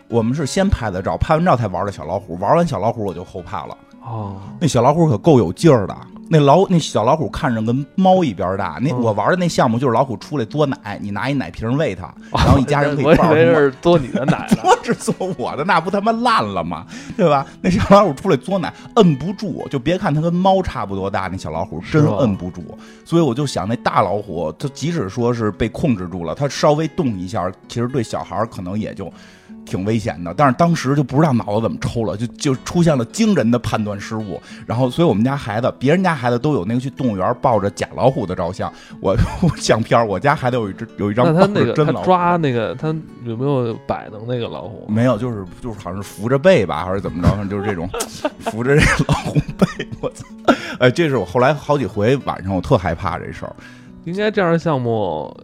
[0.09, 2.39] 我们是先拍的照，拍完照才玩的小老虎。
[2.39, 3.77] 玩完小老虎我就后怕了。
[4.03, 5.95] 哦，那小老虎可够有劲儿的。
[6.29, 8.79] 那老那小老虎看着跟猫一边大。
[8.83, 13.31] 那我玩的那项目就是老虎出来嘬奶，你拿一奶瓶喂它，然后一家人可以抱着。
[13.31, 16.87] 我以为是嘬你的奶， 嘬是嘬我的，那不他妈烂了吗？
[17.17, 17.47] 对吧？
[17.61, 22.63] 那小老虎出来嘬奶，摁不住，就别看它跟猫差不多大，那小老虎真摁不住。
[23.05, 29.11] 所以我就想，那大老虎，它即使说是被控制住了，它稍微动一下，其实对小孩可能也就。
[29.69, 34.41] 挺危险的，但是当时就不知道脑子怎么抽了，就就出现了惊人的判断失误。
[34.67, 39.17] 然后，所以我们家孩子，别人家孩子都有那个去动物园抱着假老虎的照相，我
[39.57, 42.07] 相片，我家孩子有一只有一张抱着真老虎。
[42.07, 42.89] 抓那个他
[43.25, 44.87] 有没有摆弄那个老虎？
[44.89, 47.45] 没有，就是就是好像是扶着背吧，还是怎么着？
[47.47, 47.89] 就是这种
[48.41, 49.67] 扶着这老虎背。
[50.01, 50.25] 我操！
[50.81, 53.55] 哎，这是我后来好几回晚上我特害怕这事儿。
[54.05, 55.37] 应该这样的项目。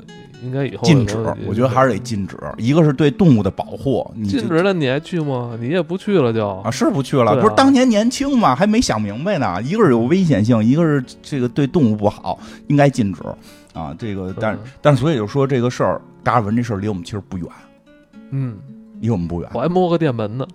[0.45, 2.37] 应该以后禁止，我觉得还是得禁止。
[2.59, 5.57] 一个是对动物的保护，禁止了你还去吗？
[5.59, 7.41] 你也不去了就啊，是不去了。
[7.41, 9.61] 不是当年年轻嘛，还没想明白呢。
[9.63, 13.23] 一个是有危险性，一个是这个对动物不好，应该禁止
[13.73, 13.95] 啊。
[13.99, 17.47] 这个，但但所以就说这个事儿，达尔文这事儿离我们其实不远，
[18.31, 18.57] 嗯，
[19.01, 19.49] 离我们不远。
[19.55, 20.47] 我还摸过电门呢，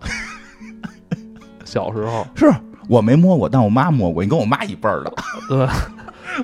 [1.65, 2.53] 小时候是
[2.87, 4.23] 我没摸过，但我妈摸过。
[4.23, 5.13] 你跟我妈一辈儿的，
[5.49, 5.67] 对。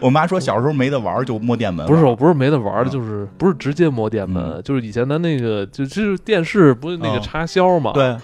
[0.01, 8.15] 我妈说小时候没得玩就摸电门，不是我不是没得玩，就是不是直接摸电门，就是以前的那个就就是电视不是那个插销嘛，对，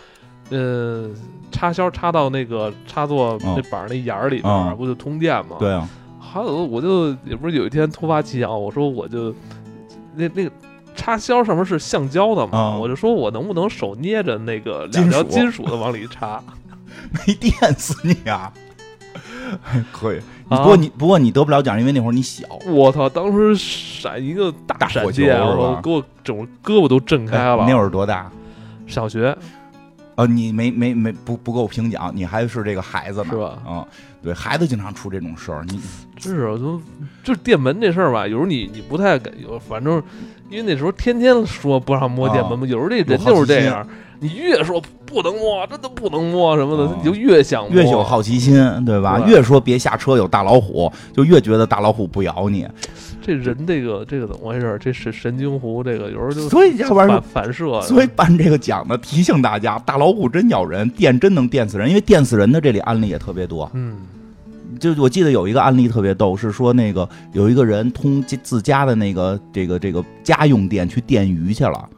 [0.49, 1.09] 呃，
[1.51, 5.55] 插销插到那个插座那板那眼儿里边不就通电嘛？
[5.59, 5.87] 对啊，
[6.19, 9.33] 还有我就也不是有一天突发奇想，我说我就
[10.15, 10.51] 那那个
[10.95, 16.43] 插销上面是橡胶的嘛，我就说我能不能手捏着那个两条金属的往里插，
[17.25, 18.51] 没电死你啊！
[19.91, 20.19] 可以。
[20.57, 22.45] 不过你不过你得不了奖，因为那会儿你小。
[22.67, 23.07] 我操！
[23.07, 27.65] 当时闪一个大闪电，我给我整个胳膊都震开了。
[27.67, 28.29] 那会儿多大？
[28.85, 29.35] 小学。
[30.15, 33.57] 呃，你没没没不不够评奖，你还是这个孩子呢，是吧？
[33.65, 33.85] 嗯，
[34.21, 35.79] 对孩子经常出这种事儿，你
[36.17, 36.57] 真是啊
[37.23, 38.27] 就是电门这事儿吧？
[38.27, 40.03] 有时候你你不太敢，有反正
[40.49, 43.87] 因为那时候天天说不让摸电门嘛，有时候这人就是这样。
[44.23, 48.55] 你越说不能摸，真的不能摸什么的，你就越想越有好奇心，
[48.85, 49.19] 对吧？
[49.27, 52.67] 越说别下车，有大老虎，就越觉得大老虎不咬你。
[53.19, 54.77] 这人这个这个怎么回事？
[54.79, 57.81] 这是神经湖，这个有时候就所以要不然反反射。
[57.81, 63.69] 所以办这个奖呢，提醒大家，大老虎真咬人，电真能电死人，因为电死人的这里案例也特别多。
[63.73, 63.97] 嗯，
[64.79, 71.89] 就我记得有一个案例特别逗，是说那个有一个人通自家的那个这个这个家用电去电鱼去了。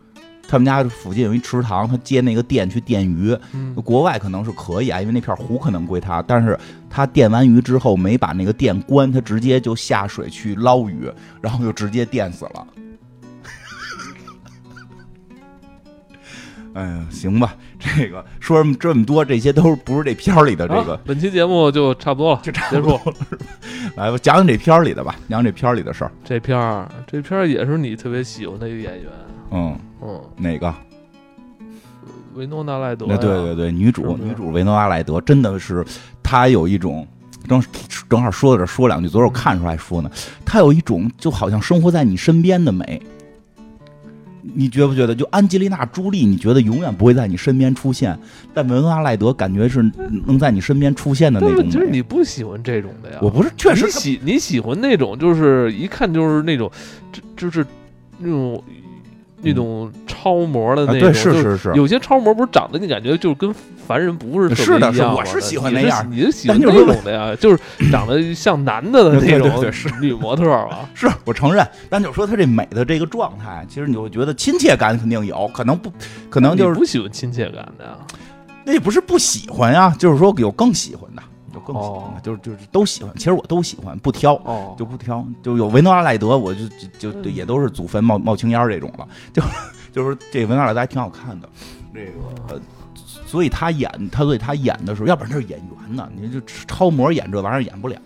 [0.53, 3.35] 他们家附近有一池塘，他接那个电去电鱼。
[3.83, 6.21] 国外可能是可以啊，因为那片湖可能归他。
[6.27, 6.55] 但是
[6.91, 11.11] 他电完鱼之后没把那个电关，他直接就下水去捞鱼，
[11.41, 12.67] 然后就直接电死了。
[16.75, 20.95] 哎呀，行吧，这个说这么多，这些都不是这片儿里的这个。
[21.03, 22.99] 本期节目就差不多了，就结束。
[23.97, 26.11] 来吧，讲讲这片儿里的吧，讲讲这片儿里的事儿。
[26.23, 29.09] 这片儿，这片儿也是你特别喜欢的一个演员。
[29.53, 30.73] 嗯嗯，哪个？
[32.35, 33.05] 维诺娜莱德。
[33.05, 35.85] 对对对，女主女主维诺娜莱德真的是，
[36.23, 37.07] 她有一种
[37.47, 37.63] 正
[38.09, 40.09] 正好说到这说两句，昨儿我看出来说呢，
[40.43, 42.99] 她有一种就好像生活在你身边的美。
[44.55, 45.15] 你觉不觉得？
[45.15, 48.17] 就安吉丽娜朱莉，你觉得永远不会在你身边出现，
[48.53, 49.81] 但维诺娜莱德感觉是
[50.25, 51.69] 能在你身边出现的那种。
[51.69, 53.19] 就是你不喜欢这种的呀？
[53.21, 56.69] 我不是，确实喜你喜欢那种，就是一看就是那种，
[57.11, 57.65] 就就是
[58.17, 58.61] 那种。
[59.43, 63.53] 那种超模的那种，是是是，有些超模不是长得你感觉就跟
[63.85, 67.35] 凡人不是是的，是我是喜欢那样，你是喜欢那种的呀？
[67.35, 67.59] 就是
[67.91, 69.63] 长得像男的的那种
[70.01, 70.89] 女模特吧？
[70.93, 75.91] 是我承认，但就说她这美的这个状态，其实你会觉得亲切感肯定有可能不
[76.29, 77.97] 可能就是不喜欢亲切感的呀？
[78.65, 81.21] 那也不是不喜欢呀，就是说有更喜欢的。
[81.65, 83.13] 就更喜欢，就是就是都喜欢。
[83.15, 84.35] 其实我都喜欢，不挑，
[84.77, 85.25] 就不挑。
[85.41, 86.67] 就有维诺阿莱德，我就
[86.99, 89.07] 就就也都是祖坟冒冒青烟这种了。
[89.31, 89.41] 就
[89.93, 91.47] 就是这维诺阿莱德还挺好看的。
[91.93, 92.61] 这个
[93.25, 97.97] 所以他演他所以他演的时候，要不然他是演员呢，你就超模演这玩意儿演不了。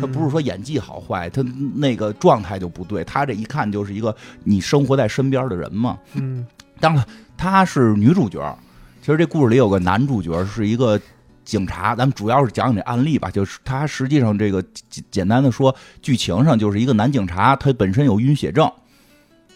[0.00, 1.42] 他不是说演技好坏，他
[1.74, 3.04] 那个状态就不对。
[3.04, 5.96] 他这一看就是一个你生活在身边的人嘛。
[6.14, 6.44] 嗯，
[6.80, 7.04] 当然
[7.36, 8.58] 她是女主角，
[9.00, 11.00] 其实这故事里有个男主角是一个
[11.44, 11.94] 警察。
[11.94, 18.70] 咱们主要是讲讲这案例吧，就是他实际上这个简简单的说，剧情上就是一个男警察，他本身有晕血症。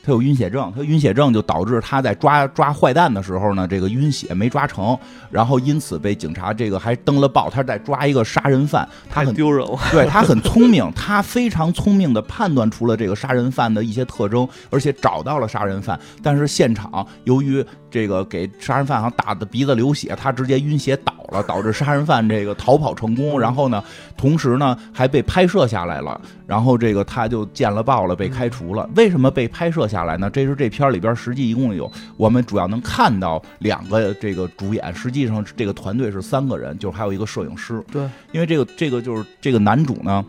[0.00, 4.98] 他有晕血症，他晕血症就导致他在抓抓坏蛋的时候呢，这个晕血没抓成，
[5.30, 7.50] 然后因此被警察这个还登了报。
[7.50, 9.66] 他在抓一个杀人犯，他很丢人。
[9.92, 15.98] 对他很聪明，他非常聪明的判断出了这个杀人犯的一些特征，而且找到了杀人犯。
[16.22, 23.38] 但是现场由于这个给杀人犯好像打的鼻子流血，他直接晕血倒了，导致杀人犯这个逃跑成功。
[23.38, 23.82] 然后呢，
[24.16, 28.88] 同时呢还被拍摄下来了，然后这个他就见了报了，被开除了。
[28.96, 30.28] 为什么被拍摄下来呢？
[30.30, 37.82] 这是这片里边实际一共有我们主要能看到两个这个主演，实际上这个团队是三个人，就是还有一个摄影师。
[37.92, 40.24] 对，因为这个这个就是这个男主呢。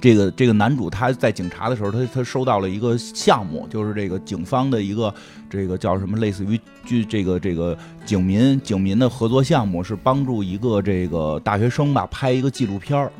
[0.00, 5.12] 这个这个男主他在警察的时候，他他收到了一个项目，就是这个警方的一个
[5.50, 13.10] 这个叫什么，类似于就这个这个警民警民的合作项目，是帮助一个这个大学生吧拍一个纪录片儿。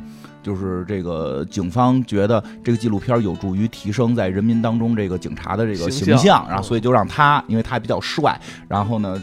[0.41, 9.21] 就是这个警方觉得这个纪录片有助于提升在人民当中这个警察的这个形象，然后所以就让他，因为他比较帅，然后呢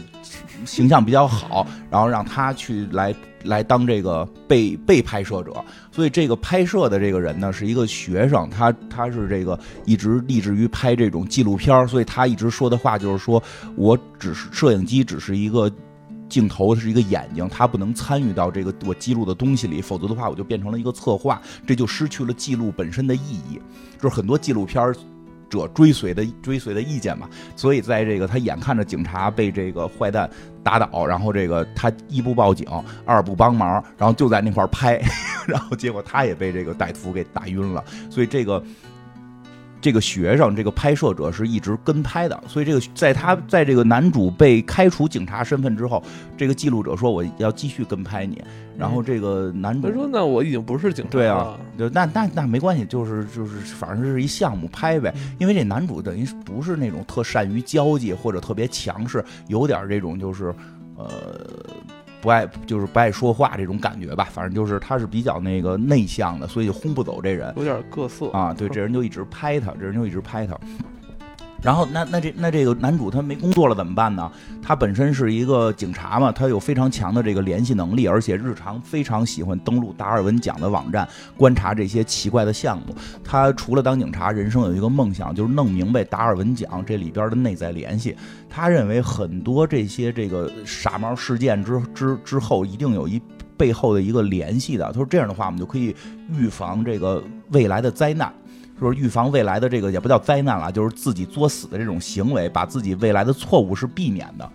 [0.64, 3.14] 形象比较好，然后让他去来。
[3.44, 13.40] 来当这个被被拍摄者，所以这个拍摄的这个人呢是一个学生，他他是这个一直立志于拍这种纪录片，所以他一直说的话就是说，
[13.76, 15.70] 我只是摄影机只是一个
[16.28, 23.60] 镜头，是一个眼睛，他不能参与到这个我记录的东西里，否则的话我就变成了一个策划，这就失去了记录本身的意义。
[24.00, 24.92] 就是很多纪录片
[25.48, 30.28] 者追随的追随的意见嘛，所以在这个他眼看着警察被这个坏蛋。
[30.62, 32.66] 打倒，然后这个他一不报警，
[33.04, 35.00] 二不帮忙，然后就在那块拍，
[35.46, 38.60] 然后结果他也被这个歹徒给打晕了，所以这个。
[39.86, 46.02] 这个学生，这个拍摄者是一直跟拍的，所以这个在他在这个男主被开除警察身份之后，
[46.36, 48.42] 这个记录者说我要继续跟拍你，
[48.76, 51.56] 然后这个男主说那我已经不是警察了。
[51.76, 60.52] 对啊，那那那没关系，就是就是反正是一项目拍呗，因为这男主等于不是那种特善于交际或者特别强势，有点这种就是
[60.96, 61.06] 呃。
[62.26, 68.52] 不爱就是不爱说话这种感觉吧，反正就是他是比较那个内向的，所以就轰不走这人，有点各色啊。
[68.52, 70.58] 对，这人就一直拍他，这人就一直拍他。
[71.66, 74.30] 然后那那这那这个男主他没工作了怎么办呢？
[74.62, 82.94] 他本身是一个警察嘛，他有非常强的这个联系能力，而且日常非常喜欢登录达尔文奖的网站，观察这些奇怪的项目。
[83.24, 88.16] 他除了当警察，人生有一个梦想，就是弄明白达尔文奖这里边的内在联系。
[88.48, 93.20] 他认为很多这些这个傻猫事件之之之后，一定有一
[93.56, 94.86] 背后的一个联系的。
[94.86, 95.92] 他说这样的话，我们就可以
[96.30, 98.32] 预防这个未来的灾难。
[98.78, 104.48] 说预防未来的这个也不叫灾难了，就是自己作死的这种行为，把自己未来的错误是避免的。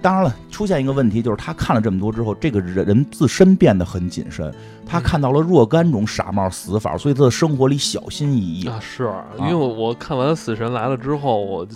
[0.00, 4.54] 当然了，出现一个问题，就是他看了这么多之后，这个人人自身变得很谨慎。
[4.86, 8.78] 他看到了若干种傻帽死法，所以他的生活里小心翼翼啊。
[8.80, 11.66] 是因为我看完《死神来了》之后，我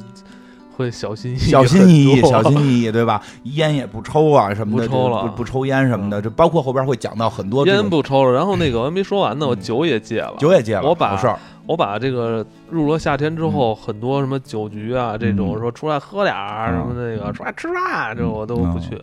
[0.77, 3.21] 会小心翼翼、小心翼翼、 小心翼翼，对吧？
[3.43, 6.23] 烟也不抽啊，什么的，不抽了，不抽烟什么的。
[6.23, 8.33] 就包括后边会讲到很多烟不抽了。
[8.33, 10.83] 然后那个我还没说完呢，我酒也戒了，酒也戒了。
[10.85, 11.37] 我把事儿。
[11.67, 19.01] 我把这个入了夏天之后，很多什么酒局啊，这种说出来喝点儿什么那个出来吃饭，这我都不去。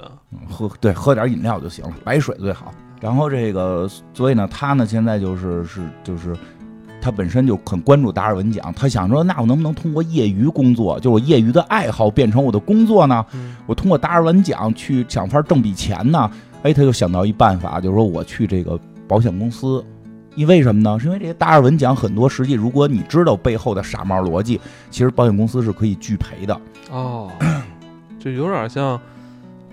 [0.49, 2.71] 喝对喝点饮料就行了，白水最好。
[2.99, 6.35] 然后这个，所以呢，他呢现在就是是就是，
[7.01, 13.25] 他本身就很关注达尔文奖，他想说，那我能不能通过业余工作，就我业余的爱好变成我的工作呢？
[13.65, 16.29] 我通过达尔文奖去想法挣笔钱呢？
[16.63, 19.81] 哎，他就想到一办法，就是说我去这个保险公司。
[20.35, 20.97] 因为什么呢？
[20.99, 26.61] 是因为这些达尔文奖很多，实际如果你知道背后的傻帽逻辑，其实保险公司是可以拒赔的。
[26.91, 27.29] 哦，
[28.19, 28.99] 就有点像，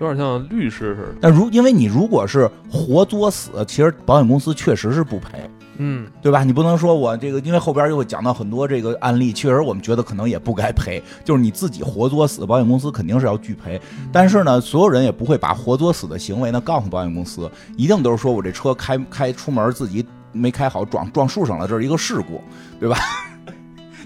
[0.00, 1.18] 有点像律师似的。
[1.20, 5.48] 但如因为你如果是活作死，其实保险公司确实是不赔。
[5.78, 6.42] 嗯，对吧？
[6.42, 11.02] 你不能说我这个，因为后边又会讲到很多这个案例，确实我们觉得可能也不该赔。
[11.22, 13.78] 就是你自己活作死，保险公司肯定是要拒赔。
[14.10, 20.04] 但是呢，所有人也不会把活作死的行为呢告诉保险公司，一定都是说我这车开开出门自己。
[20.36, 22.40] 没开好，撞撞树上了，这是一个事故，
[22.78, 22.96] 对吧？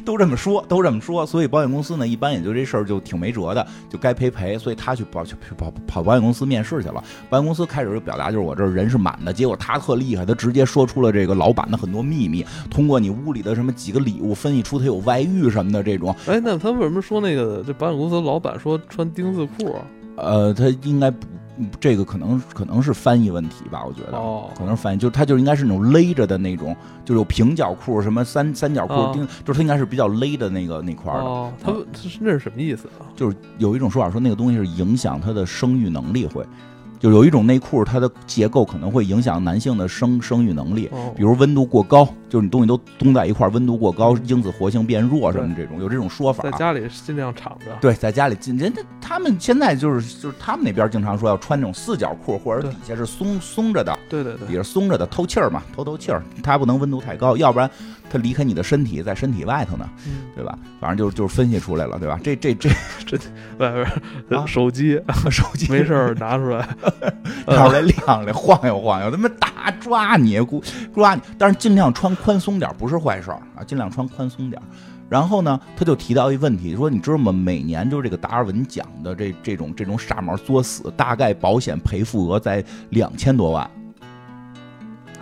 [0.02, 4.56] 都这么说，都这么说，所以保险公司呢，一般也就这事儿就挺没辙的，就该赔赔。
[4.56, 7.04] 所以他去保去跑跑保险公司面试去了。
[7.28, 16.16] 保险公司开始就表达就是我这人是满的，结果他特厉害，他直接说出了这个老板的很多秘密，通过你屋里的什么几个礼物分析出他有外遇什么的这种。
[16.26, 19.76] 哎，那他为什么说那个这保险公司老板说穿丁字裤？
[20.16, 24.16] 呃，他应该不嗯这个可能可能是翻译问题吧，我觉得。
[24.16, 26.74] 哦，可能是翻译，就是它就应该是那种勒着的那种，
[27.04, 31.24] 就是有平角裤、什么三三角裤，哦钉就是它应该是比较勒的那个那块儿的。
[31.24, 33.04] 哦，他们这是那是什么意思啊？
[33.14, 36.46] 就是有一种说法说那个东西是影响他的生育能力会，
[37.00, 41.12] 就有一种内裤它的结构可能会影响男性的生生育能力，哦。
[41.16, 46.48] 比如温度过高，就是你东西都冻在一块儿，温度过高，精子活性变弱什么这种，有这种说法。
[46.48, 46.60] 在。
[46.60, 47.74] 家里尽量敞着。
[47.80, 57.70] 对，在家里进人家他们现在就是就是他们那边经常说要穿那种四角裤，或者底下是松松着的，对对对，底下松着的透气儿嘛，透透气儿，它不能温度太高，要不然
[58.10, 60.58] 它离开你的身体，在身体外头呢，嗯，对吧？
[60.80, 62.18] 反正就是就是分析出来了，对吧？
[62.22, 62.68] 这这这
[63.06, 63.16] 这
[63.58, 63.86] 外边
[64.38, 65.00] 啊手机
[65.30, 66.68] 手机没事拿出来，
[67.46, 74.60] 拿出来亮亮，晃悠晃悠，他妈打抓你，咕抓你，但是尽量穿宽松点不是坏事啊，尽量穿宽松点。
[75.08, 77.32] 然后呢，他就提到一问题，说你知道吗？
[77.32, 83.68] 每年就是这个达尔文奖的这这种这种傻毛作死，大概保险赔付额在两千多万，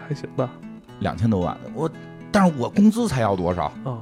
[0.06, 0.50] 还行吧。
[1.00, 1.56] 两千多万。
[1.74, 1.88] 我，
[2.30, 3.72] 但是我工资才要多少？
[3.84, 3.98] 哦，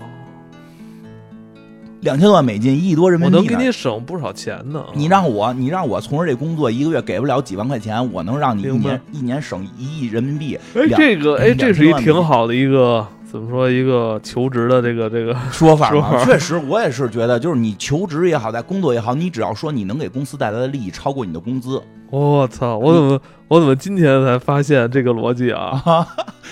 [2.01, 3.43] 两千多万美金，一亿多人民币我。
[3.43, 4.85] 能给你省不少钱呢。
[4.95, 10.59] 你让我，你让我从事这工作，一个月给不了几万块钱，我能让你一年一年省一亿人民币。
[10.75, 22.79] 哎，这个哎，这是一挺好的一个怎么说一个求职的这个这个说法嘛，说法确实，我也是觉得，就是你求职也好，在工作也好，你只要说你能给公司带来的利益超过你的工资我操！
[22.79, 25.83] 我怎么我怎么今天才发现这个逻辑啊？
[25.85, 26.07] 啊，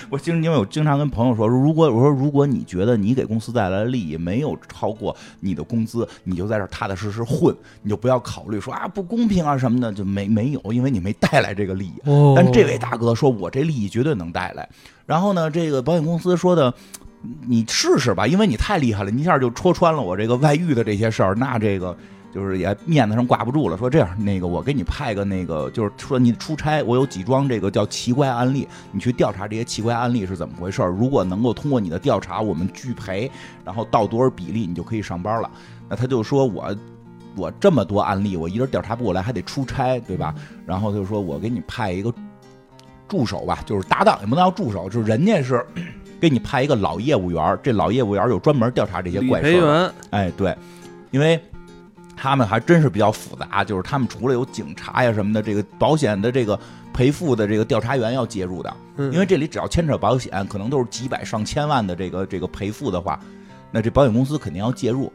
[0.09, 11.93] 我经因为我经常跟朋友说，如果我说如果你觉得你给公司带来的利益没有超过你的工资，你就在这儿踏踏实实混，你就不要考虑说啊不公平啊什么的，就没没有，因为你没带来这个利益。
[12.03, 14.67] 哦，但这位大哥说，我这利益绝对能带来。
[15.05, 16.73] 然后呢，这个保险公司说的，
[17.47, 21.95] 你试试吧，因为你太厉害了，你一下就戳穿了我这个外遇的这些事儿，那这个。
[22.35, 30.89] 就是也面子上挂不住了，说这样，那个我给你派个那个，就是说你出差，我有几桩这个叫奇怪案例，你去调查这些奇怪案例是怎么回事儿。
[30.89, 33.31] 如果能够通过你的调查，我们拒赔，
[33.63, 35.49] 然后到多少比例，你就可以上班了。
[35.87, 36.75] 那他就说我
[37.37, 40.35] 我这么多案例，我一人调查不过来，还得出差，对吧？
[40.65, 42.13] 然后就说我给你派一个
[43.07, 45.65] 助手吧，就是搭档，也不能叫助手，就是人家是
[46.19, 49.93] 给你派一个老业务员，这老业务员儿有专门调查这些怪事儿。
[50.09, 50.53] 哎，对，
[51.11, 51.39] 因为
[52.15, 56.59] 他们还真是比较复杂，就是他们除了有警察呀什么的，这个保险的这个
[56.93, 63.19] 赔付的这个调查员要介入的，嗯因为这里只要牵扯保险，可能都是几百上千万的这个这个赔付的话，
[63.71, 65.11] 那这保险公司肯定要介入。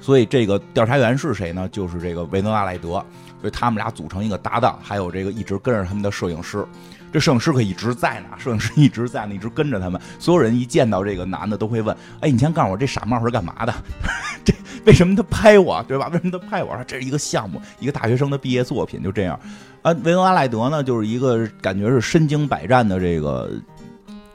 [0.00, 1.68] 所以这个调查员是谁呢？
[1.70, 3.04] 就是这个维诺阿莱德，
[3.40, 6.66] 所以他们俩组成一个搭档，还有这个一直跟着他们的摄影师。
[7.12, 10.00] 这摄影师可一直在呢，摄影师一直在呢，一直跟着他们。
[10.18, 13.74] 所有人一见到这个男的都会问：“哎，你先告诉我这傻帽是干嘛的？
[14.44, 14.54] 这
[14.86, 16.08] 为什么他拍我，对吧？
[16.12, 16.76] 为什么他拍我？
[16.86, 19.38] 这是一个项目，一个大学生的毕业作品，就这样。
[19.82, 23.50] 啊，维诺阿莱德呢，就是一个感觉是身经百战的这个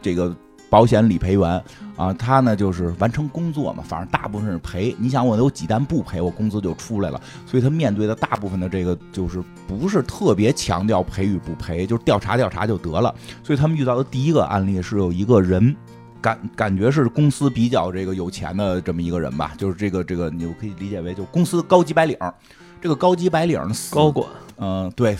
[0.01, 0.35] 这个
[0.75, 1.63] 保险理赔员
[1.95, 4.93] 啊，他呢就是完成工作嘛，反正大部分是赔。
[4.99, 13.15] 你想我有几单不赔，我工资就出来了，所以他面对的大部分的这个就是不是特别强调赔与不赔，就是调查调查就得了。
[13.41, 15.73] 所以他们遇到的第一个案例是有一个人。
[16.21, 22.33] 感感觉是公司比较这个有钱的这么一个人吧，就是这个这个，你可以理解为就公司高级白领儿。
[22.81, 23.61] 这个高级白领
[23.91, 25.15] 高管嗯，对，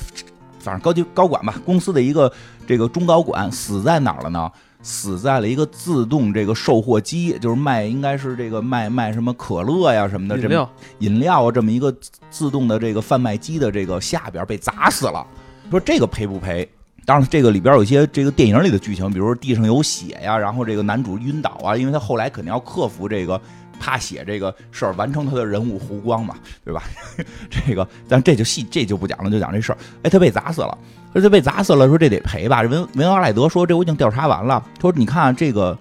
[0.59, 2.31] 反正高级高管吧，公司的一个
[2.65, 4.51] 这个中高管死在哪儿了呢？
[4.87, 10.69] 死在了一个自动这个售货机，就是卖应该是这个卖卖什么可乐呀什么的，这饮料
[10.99, 15.25] 饮料啊这么一个自自动的这个贩卖机的这个下边被砸死了。
[15.71, 16.69] 说这个赔不赔？
[17.03, 23.41] 当然，这个里边有一些这个电影里的剧情，比如说地上有血呀，然后这个男主晕倒啊，因为他后来肯定要克服这个
[23.79, 26.83] 怕血这个事儿，完成他的人物弧光嘛，对吧？
[27.49, 29.77] 这个，但这就细这就不讲了，就讲这事儿。
[30.03, 30.77] 哎，他被砸死了，
[31.15, 32.61] 说他被砸死了，说这得赔吧？
[32.63, 35.77] 文文阿莱德说这我已经调查完了，说你看、啊、这个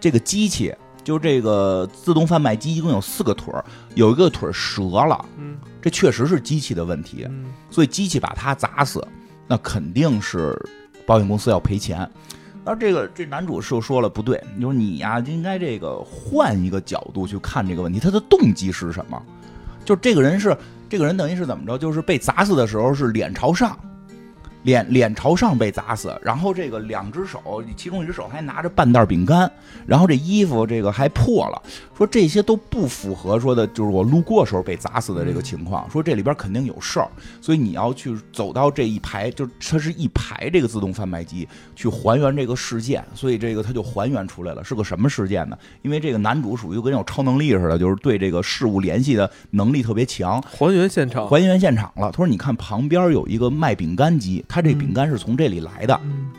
[0.00, 3.62] 这个机器，就这个自动贩卖机一共有四个腿儿，
[3.94, 9.06] 有一个腿儿折了，嗯这确实是机器的问题，嗯所以机器把他砸死，
[9.46, 10.58] 那肯定是
[11.04, 12.08] 保险公司要赔钱。
[12.64, 19.22] 而这个这男主就说了不对，你说你呀、应该这个换一个角度去看这个问题，他的动机是什么？
[19.84, 20.56] 就这个人是
[20.88, 21.78] 这个人等于是怎么着？
[21.78, 23.78] 就是被砸死的时候是脸朝上，
[24.66, 29.48] 脸脸朝上被砸死，然后这个两只手，其中一只手还拿着半袋饼干，
[29.86, 31.62] 然后这衣服这个还破了，
[31.96, 37.08] 说这些都不符合说的，就是我路过时候被砸死的这个情况，说这里边肯定有事儿，
[37.40, 45.56] 所以你要去走到这一排，就它是一排这个自动贩卖机去还原这个事件，所以这个它就还原出来了，是个什么事件呢？
[45.80, 52.10] 因为这个男主属于跟有超能力似的，就是对这个事物联系的能力特别强，还原现场，还原现场了。
[52.10, 55.98] 他说：“你看旁边有一个卖饼干机，他这饼干是从这里来的。
[56.04, 56.30] 嗯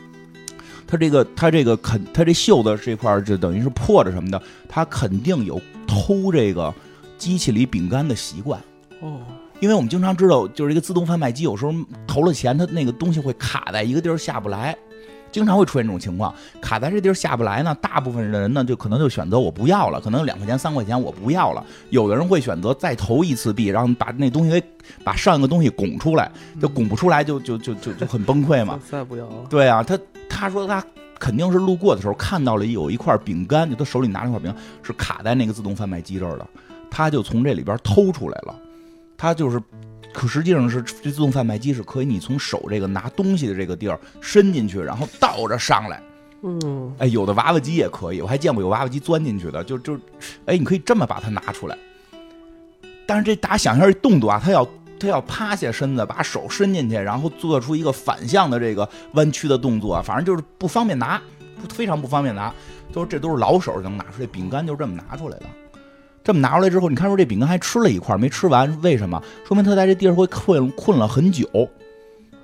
[0.88, 6.74] 他这个他这个肯他这袖子这块儿就等于是破着什么的，他肯定有偷这个
[7.18, 8.58] 机器里饼干的习惯。
[9.00, 9.20] 哦，
[9.60, 11.72] 因为我们经常知道，就是一个自动贩卖机，有时候
[12.06, 14.76] 投了钱，它那个东西会卡在一个地儿下不来，
[15.30, 17.74] 经常会出现这种情况，卡在这地儿下不来呢。
[17.80, 21.64] 大部分人呢，就可能就选择我不要了，可能两块钱三块钱我不要了。
[21.90, 24.66] 有的人会选择再投一次币，然后把那东西给
[25.04, 28.78] 把上一个东西拱出来，就拱不出来就 就就就就很崩溃嘛。
[28.90, 29.98] 再不要了，对啊，他
[30.28, 30.84] 他说他
[31.18, 36.46] 肯定是路过的时候看到了有一块饼干，就他手里拿着一块饼干是卡在那个自动贩卖机这儿的，
[36.90, 38.54] 他就从这里边偷出来了。
[39.20, 39.60] 他就是，
[40.18, 46.02] 可实际上是这自动贩卖机是可以你从手这个拿东西的这个地儿伸进去，然后倒着上来。
[46.42, 49.96] 嗯，哎，有的娃娃机也可以，我还见过有娃娃机钻进去的，就就，
[50.44, 51.78] 哎，你可以这么把它拿出来。
[53.06, 61.22] 但是这大家想象这动作啊，他要他要趴下身子，把手伸进去，然后做出一个反向的这个弯曲的动作，反正就是不方便拿，
[61.62, 62.52] 不非常不方便拿。
[62.92, 65.46] 都这都是老手能拿出来，饼干就是这么拿出来的。
[66.28, 69.18] 这么拿出来之后，你看说这饼干还吃了一块没吃完，为什么？
[69.46, 71.48] 说明他在这地儿会困困了很久，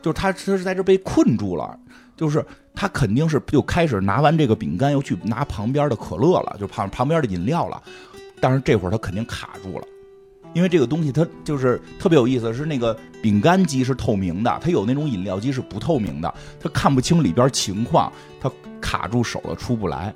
[0.01, 1.78] 就是他他是在这被困住了，
[2.16, 2.43] 就是
[2.74, 7.82] 他肯定是就开始拿完这个饼干，又去拿旁边的可乐了，就旁旁边的饮料了，
[8.41, 9.85] 但是这会儿他肯定卡住了。
[10.55, 18.11] 因为这个东西它就是特别有意思，是那个饼干机是透明的，它有那种饮料机是不透明的，它看不清里边情况，
[18.41, 20.14] 它卡住手了出不来。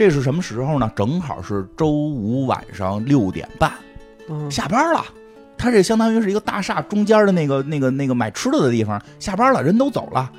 [0.00, 0.90] 这是什么时候呢？
[0.96, 3.70] 正好是周五晚上六点半，
[4.30, 5.04] 嗯下班了。
[5.58, 10.32] 他这相当于是一个大厦中间的那个那个那个买吃的的地方，下班了，人都走了，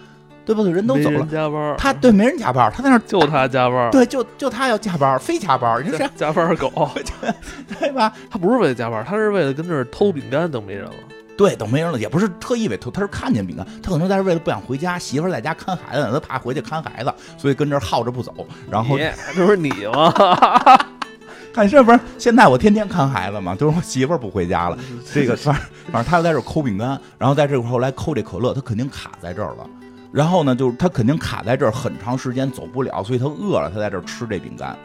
[0.47, 0.71] 对不对？
[0.71, 6.89] 人都走了，加班，他对没人加班，他在那儿就他加班，对，就就他要加班，非加班，你说加加班狗，
[7.79, 8.11] 对吧？
[8.31, 10.93] 他不是为了加班，他是为了跟这儿偷饼干，等没人了。
[11.41, 18.31] 对，等没人了，也不是特意为偷，他是看见饼干，他可能在这为了不想回家，媳妇在家看孩子，他怕回去看孩子，所以跟这儿耗着不走。
[18.69, 20.13] 然后你这不是你吗？
[21.51, 24.77] 看这不是现在我天天看孩子嘛，就是我媳妇儿不回家了，
[25.11, 29.67] 这个反正反正他在这抠饼干，然后在这块后来抠这可乐，他肯定卡在这儿了。
[30.11, 34.77] 然后呢，就是他肯定卡在这儿很长时间走不了，所以他饿了，他在这儿吃这饼干。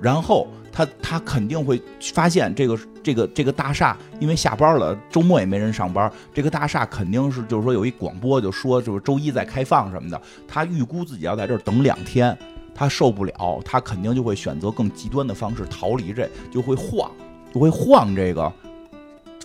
[0.00, 1.80] 然后他他肯定会
[2.12, 12.36] 发现这个这个这个大厦，因为下班了，周末也没人上班，这个大厦肯定是就是说有一广播就说就是周一再开放什么的，他预估自己要在这儿等两天，
[12.74, 17.08] 他受不了，他肯定就会选择更极端的方式逃离这，就会晃，
[17.52, 18.52] 就会晃这个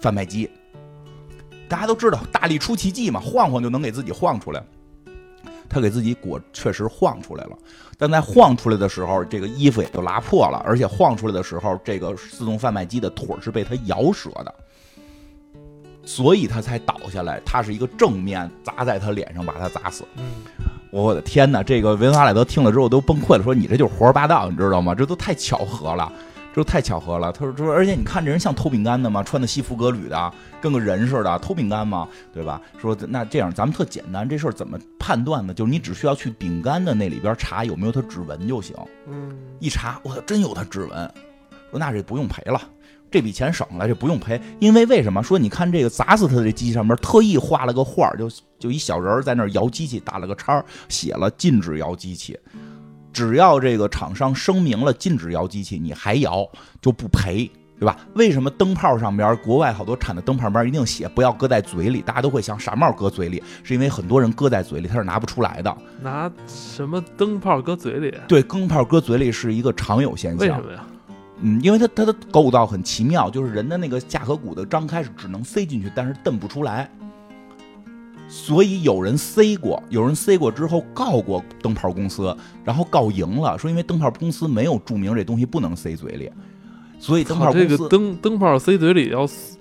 [0.02, 0.50] 贩卖机。
[1.68, 4.64] 大家都知道大力出奇迹嘛，晃晃就能给自己晃出来。
[5.70, 7.52] 他给自己裹确实晃出来了，
[7.98, 14.54] 但在晃出来的时候，这个衣服也就拉破了，而且晃出来的时候，这个自动贩卖机的腿是被他咬折的，
[16.04, 17.40] 所以他才倒下来。
[17.46, 20.04] 他是一个正面砸在他脸上，把他砸死。
[20.92, 21.62] 我的天哪！
[21.62, 24.96] 这个维恩·阿莱德听了之后都崩溃了，说：“你这就是胡说八道，你知道吗？
[24.96, 26.12] 这都太巧合了，
[26.60, 29.24] 这都太巧合了。”他说：“说，而且你看这人像偷饼干的吗？
[29.24, 32.08] 穿的西服革履的，跟个人似的，偷饼干吗？
[32.34, 35.54] 对吧？”说：“那这样咱们特简单，这事儿怎么判断呢？
[35.54, 38.76] 就是你只需要去饼干的那里边查有没有他指纹就行。
[39.08, 41.12] 嗯，一查，我操，真有他指纹。
[41.72, 42.62] 说那这不用赔了。”
[43.12, 45.24] 这笔钱省了，这不用赔，因为为什么？
[45.24, 48.30] 说你看这个砸死他的这机器上面特意画了个画儿，就
[48.60, 52.38] 就一小人在那儿摇机器，打了个叉，写了禁止摇机器。
[53.12, 56.48] 只要这个厂商声明了禁止摇机器，你还摇
[56.82, 57.50] 就不赔，
[57.80, 57.98] 对吧？
[58.16, 62.02] 为什么灯泡上边国外好多产的灯泡边一定写不要搁在嘴里？
[62.02, 65.76] 大家都会想傻帽搁嘴里，是因为很多人搁在嘴里他是拿不出来的。
[66.02, 68.14] 拿什么灯泡搁嘴里？
[68.28, 70.40] 对，灯泡搁嘴里是一个常有现象。
[70.40, 70.86] 为什么呀？
[71.42, 76.92] 嗯，因为它它的构造很奇妙，就是人的那个下颌骨的张开是只能塞进去，但是蹬不出来。
[78.30, 86.32] 所以有人塞过，有人塞过之后告过灯泡公司，然后告赢了，说因为灯泡公司没有注明这东西不能塞嘴里，
[87.00, 89.58] 所以灯泡公司个灯灯泡塞嘴里要碎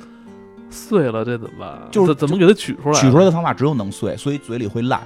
[0.70, 1.66] 碎了，这怎么办？
[1.66, 3.00] 啊就是怎怎么给它取出来？
[3.00, 5.00] 取出来的方法只有能碎，所以嘴里会烂，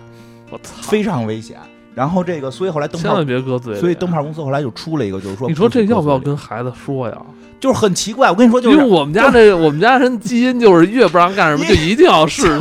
[0.51, 0.83] 我操！
[0.83, 1.57] 非常危险。
[1.95, 3.81] 然后这个，所以后来灯泡千万，别搁嘴里。
[3.81, 6.19] 所以灯泡公司后来就出了一个，就是说，你说这要不要？
[6.19, 7.23] 跟孩子说呀？
[7.63, 12.59] 就是很奇怪，我跟你说，就是因为我们家这我们家人基因就是越不让干什么 就一定要试试。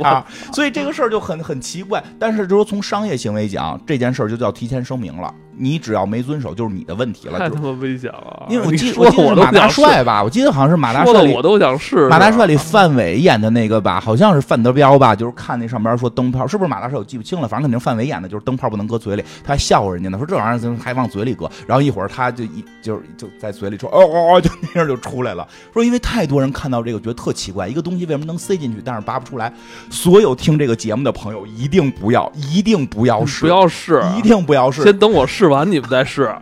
[0.50, 2.02] 所以这个事儿就很很奇怪。
[2.18, 5.30] 但是，就说从商业行为讲，这件事儿就叫提前声明了，
[5.60, 7.38] 你只要没遵守，就是你的问题了。
[7.38, 8.46] 就是太他妈危险了！
[8.48, 12.08] 因为我记说的我记得是马大帅吧，我记得好像是马大帅里说的我都想试试。
[12.08, 29.52] 马大帅里范伟演的那个吧，好像是范德彪吧，就是看那上边说灯泡是不是马大帅，我记不清了，反正肯定范伟演的，就是灯泡不能搁嘴里，他还笑话人家呢，说这玩意儿怎么还往嘴里搁，然后一会儿他就一就是就在嘴里说哦哦哦，就那样就出来了，说因为太多人看到这个觉得特奇怪，一个东西为什么能塞进去，但是拔不出来，
[29.90, 36.34] 所有听这个节目的朋友一定不要，一定不要试，不要试，一定不要试，先等我试完你们再试。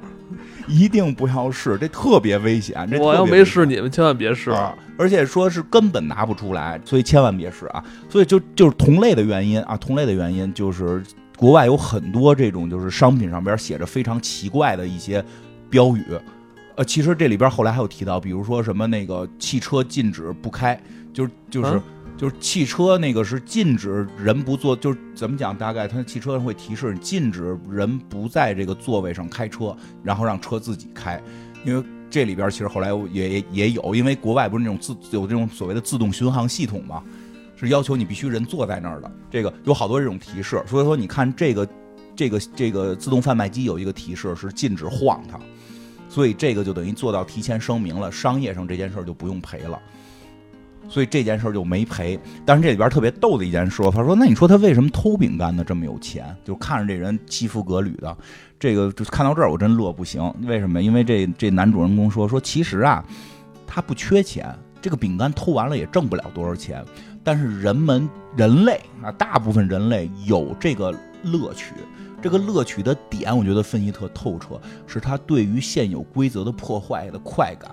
[0.71, 4.51] 一定不要试，这特别危险，这我要没试，你们千万别试。
[4.51, 7.83] 啊，而且说是根本拿不出来，所以千万别试啊！
[8.07, 11.03] 所以就就是同类的原因啊，同类的原因就是
[11.39, 15.25] 国外有很多这种就是商品上边写着非常奇怪的一些
[15.71, 16.05] 标语，
[16.77, 20.79] 呃，其实这里边后来还有提到，比如说什么那个汽车禁止不开，
[21.15, 21.71] 就是就是。
[21.71, 21.83] 啊
[22.19, 25.57] 就是汽车那个是禁止人不坐，就是怎么讲？
[25.57, 31.23] 大概它汽车上会提示你禁止人不在这个座位上开车，然后让车自己开，
[31.65, 37.05] 因为这里边其实后来也也也有，因为国外不是那种自有这种所谓的自动巡航系统嘛，
[37.55, 39.09] 是要求你必须人坐在那儿的。
[39.31, 41.69] 这个有好多这种提示，所以说你看这个
[42.17, 45.39] 这个这个自动贩卖机有一个提示是禁止晃它，
[46.09, 49.81] 所以这个就等于做到提前声明了，商业上这件事儿就不用赔了。
[50.89, 55.63] 所以这件事儿就没赔，但是这里边特别逗的一件事，他说：“那你说他为什么偷饼干呢？
[55.63, 58.17] 这么有钱，就看着这人欺负革履的，
[58.59, 60.33] 这个就看到这儿我真乐不行。
[60.43, 60.83] 为什么？
[60.83, 63.05] 因为这这男主人公说说，其实啊，
[63.67, 66.85] 他不缺钱，这个饼干偷完了也挣不了多少钱，
[67.23, 70.91] 但是人们人类啊，大部分人类有这个
[71.23, 71.75] 乐趣。”
[72.21, 77.71] 这个乐趣的点，我觉得分析特透彻，是他对于现有规则的破坏的快感。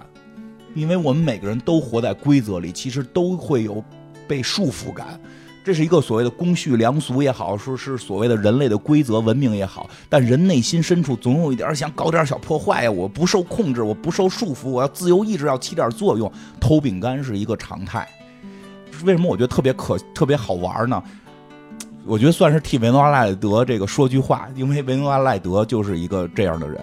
[0.76, 3.84] 因为我们每个人都活在规则里，其实都会有
[4.28, 5.20] 被束缚感。
[5.64, 12.92] 这是一个所谓的公序良俗也好，说是所谓的人类的规则文明也好，但人内心深处总有一点想搞点小破坏呀。
[12.92, 16.32] 我不受控制，我不受束缚，我要自由意志要起点作用。
[16.60, 18.08] 偷饼干是一个常态。
[19.04, 21.02] 为什么我觉得特别可特别好玩呢？
[22.06, 26.80] 我觉得算是替维诺阿赖德这个说句话，因为维诺阿赖德就是一个这样的人。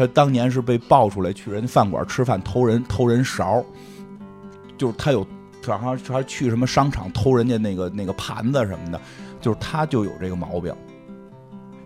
[0.00, 3.62] 他当年是被爆出来去人家饭馆吃饭偷人偷人勺，
[4.78, 5.26] 就是他有，
[5.66, 8.98] 好像还去什么商场偷人家那个那个盘子什么的，
[9.42, 10.74] 就是他就有这个毛病。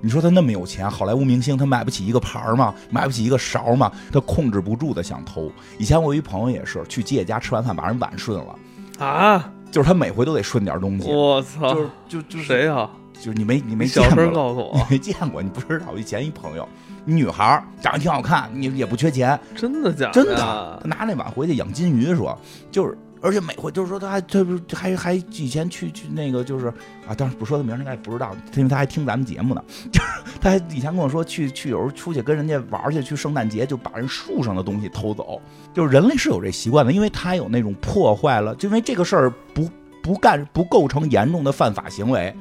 [0.01, 2.73] 你说他那么有钱，好莱坞明星他买不起一个盘儿吗？
[2.89, 3.91] 买不起一个勺吗？
[4.12, 5.51] 他控制不住的想偷。
[5.77, 9.51] 以前我有一朋友也是去吉野家吃完饭把人碗顺了，啊！
[9.73, 11.11] 就是他每回都得顺点东西。
[11.11, 11.75] 我操！
[11.75, 12.89] 就是就就是谁啊？
[13.15, 15.87] 就是你没你没小见过声告诉我你，没见过，你不知道。
[15.93, 16.69] 我以前一朋友，
[17.05, 20.89] 女孩儿长得挺好看，你也不缺钱，真的假的真的，他？
[20.89, 22.39] 拿那碗回去养金鱼说，
[22.71, 26.69] 就是，而且每回就是说他还他不还还以前去去那个就是
[27.07, 30.07] 啊，当然不说他名儿应该也不知道，因为他还听咱们节目呢， 就是
[30.41, 35.41] 他还以前跟我说去去有时候出去跟人家玩去，去圣诞节就把人树上的东西偷走，
[35.73, 39.69] 就是人类是有这习惯的，因为他有那种破坏了，就因为这个事儿不
[40.03, 42.35] 不干不构成严重的犯法行为。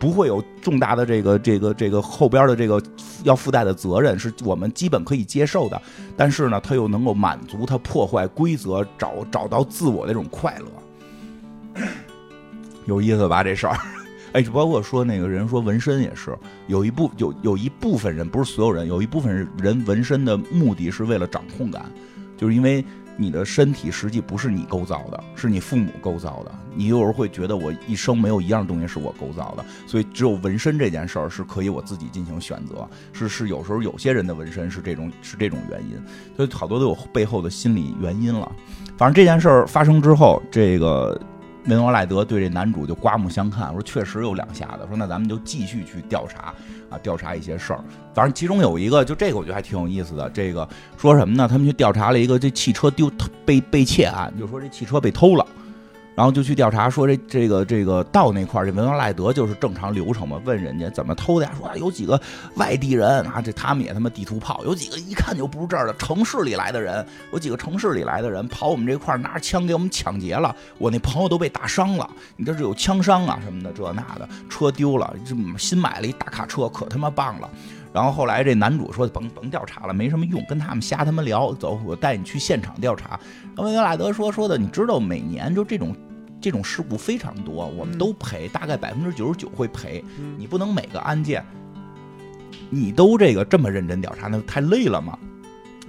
[0.00, 2.82] 不会有重大的这个这个这个后边的这个
[3.22, 5.80] 要附带的责任，是我们基本可以接受的。
[6.16, 11.82] 但是呢，他又能够满足他破坏规则、找找到自我的这种快乐，
[12.86, 13.44] 有意思吧？
[13.44, 13.76] 这事儿，
[14.32, 16.34] 哎，就包括说那个人说纹身也是，
[16.66, 21.84] 有一部有有一部分人，不是所有人，有一部分人纹身的目的是为了掌控感，
[22.38, 22.82] 就是因为。
[23.20, 26.50] 你的身体实际不是你构造的，是你父母构造的。
[26.74, 32.88] 你有时候会觉得我一生没有一样东西是我构造的，所以只有纹身这件事儿是可以我自己进行选择。
[33.12, 36.02] 是是，有时候有些人的纹身是这种是这种原因，
[36.34, 38.50] 所以好多都有背后的心理原因了。
[38.96, 41.20] 反正这件事儿发生之后，这个
[41.64, 46.54] 梅诺赖德对这男主就刮目相看，说确实有两下子，说那咱们就继续去调查
[46.88, 47.84] 啊，调查一些事儿。
[48.14, 50.28] 反正其中有一个，就这个我觉得还挺有意思的。
[50.30, 51.46] 这个说什么呢？
[51.46, 53.10] 他们去调查了一个这汽车丢
[53.44, 55.46] 被被窃案，就说这汽车被偷了，
[56.14, 61.52] 然后就去调查说这这个这个到那块儿，这文王赖德就是正常流程嘛，问人家怎么偷的呀？
[61.56, 62.20] 说、啊、有几个
[62.56, 77.48] 外地人啊，这他们也他妈地图炮，有几个一看就不是这儿的城市里来的人，有几个城市里来的人跑我们这块儿拿着枪给我们抢劫了，我那朋友都被打伤了，你这是有枪伤啊什么的这那的，车丢了，这新买了一大卡车，可他妈棒了。
[77.92, 81.52] 然后后来这男主说甭甭调查了，没什么用，跟他们瞎他妈聊。
[81.54, 83.18] 走，我带你去现场调查。
[83.56, 85.94] 然后维拉德说说的，你知道每年就这种
[86.40, 90.04] 这种事故非常多，我们都赔，大概百分之九十九会赔。
[90.38, 91.44] 你不能每个案件
[92.70, 95.18] 你都这个这么认真调查，那太累了嘛。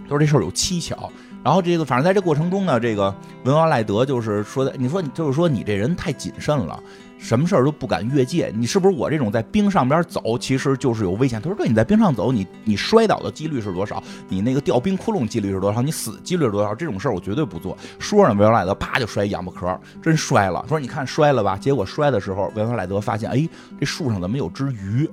[0.04, 1.12] 他说这事儿有蹊跷。
[1.44, 6.80] 然后这个，反正在这过程中呢，这个文奥赖德就是说的，你说就是说你这人太谨慎了，
[7.22, 8.52] 什么事儿都不敢越界。
[8.54, 11.40] 你是不是我这种在冰上边走，其实就是有危险？
[11.40, 14.04] 他说，对，你在冰上走，你你摔倒的几率是多少？
[14.28, 15.84] 你那个掉冰窟窿几率是多少？
[15.84, 16.74] 你死几率是多少？
[16.74, 17.78] 这种事儿我绝对不做。
[18.00, 20.66] 说着，文奥赖德啪就摔一仰巴壳，真摔了。
[20.68, 21.56] 说你看摔了吧？
[21.56, 23.48] 结果摔的时候，文奥赖德发现，哎，
[23.80, 25.08] 这树上怎么有只鱼？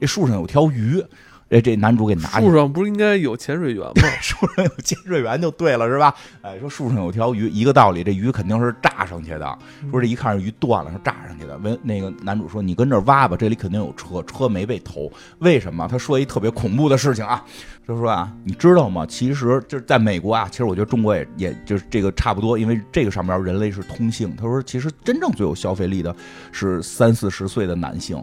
[0.00, 1.04] 这树上有条鱼。
[1.50, 4.02] 这这男主给拿树上不是应该有潜水员吗？
[4.20, 6.14] 树上有潜水员就对了，是吧？
[6.42, 9.58] 哎，说树上有条鱼，一个道理，这鱼肯定是炸上去的。
[9.90, 11.56] 说这一看是鱼断了，是炸上去的。
[11.58, 15.10] 问那个男主说：“你跟这挖吧，这里肯定有车，车没被偷。
[15.38, 17.42] 为什么？”他说一特别恐怖的事情啊，
[17.86, 19.06] 就说啊，你知道吗？
[19.06, 24.36] 其实就是在美国啊，其实我觉得中国也也就是这个差不多，因为这个上面人类是通性。
[24.36, 26.14] 他说，其实真正最有消费力的
[26.52, 28.22] 是三四十岁的男性。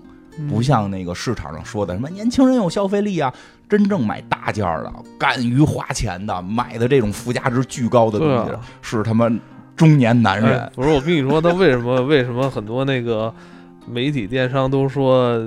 [0.49, 3.33] 不像那个市场上说的什么年轻人有消费力啊，
[3.69, 9.29] 真正买大件的、敢于花钱的、买的这种附加值巨高的东西，是他妈
[9.75, 10.69] 中年男人。
[10.75, 13.33] 不是我跟你说，他为什么为什么很多那个
[13.87, 15.37] 媒体电商都说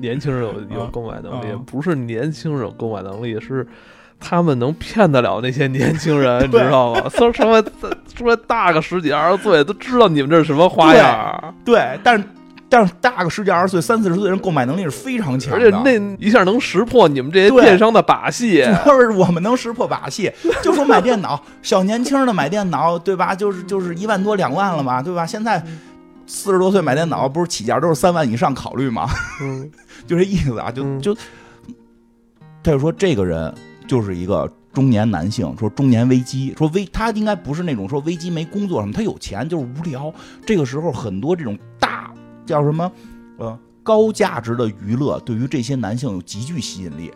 [0.00, 1.54] 年轻人有有购买能力？
[1.66, 3.66] 不是年轻人有购买能力，是
[4.18, 7.08] 他们能骗得了那些年轻人， 你知道吗？
[7.10, 7.62] 说什么
[8.16, 11.54] 说大个十几二十岁都知道你们这是什么花样？
[11.64, 12.24] 对，但是。
[12.70, 18.62] 但是大个十几二十岁、三四十岁的人购买能力是非常强的，而且那一下能识破你们这些电商的把戏。
[18.84, 20.30] 就是我们能识破把戏，
[20.62, 23.34] 就说买电脑， 小年轻的买电脑，对吧？
[23.34, 25.24] 就是就是一万多两万了嘛，对吧？
[25.24, 25.64] 现在
[26.26, 29.08] 四十多岁买电脑，不是起价都是三万以上考虑吗？
[29.40, 29.70] 嗯，
[30.06, 31.14] 就这意思啊，就就
[32.62, 33.50] 他就说这个人
[33.86, 40.12] 就是一个中年男性，说中年危机，说危他应该不是那种说危机没工作什么，他有钱就是无聊。
[40.44, 41.87] 这个时候很多这种大。
[42.48, 42.90] 叫什么？
[43.36, 47.12] 呃，高价值的娱乐对于这些男性有极具吸引力。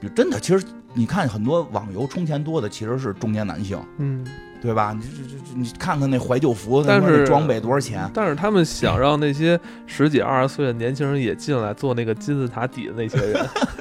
[0.00, 4.24] 就真的，其实你看很多网游充钱多的其实是中年男性，嗯，
[4.60, 4.92] 对吧？
[4.92, 8.08] 你这这这，你看看那怀旧服，但是装备多少钱？
[8.12, 13.46] 但是他们想让那些十几二十岁的年轻人也进来做那个金字塔底的那些人，对，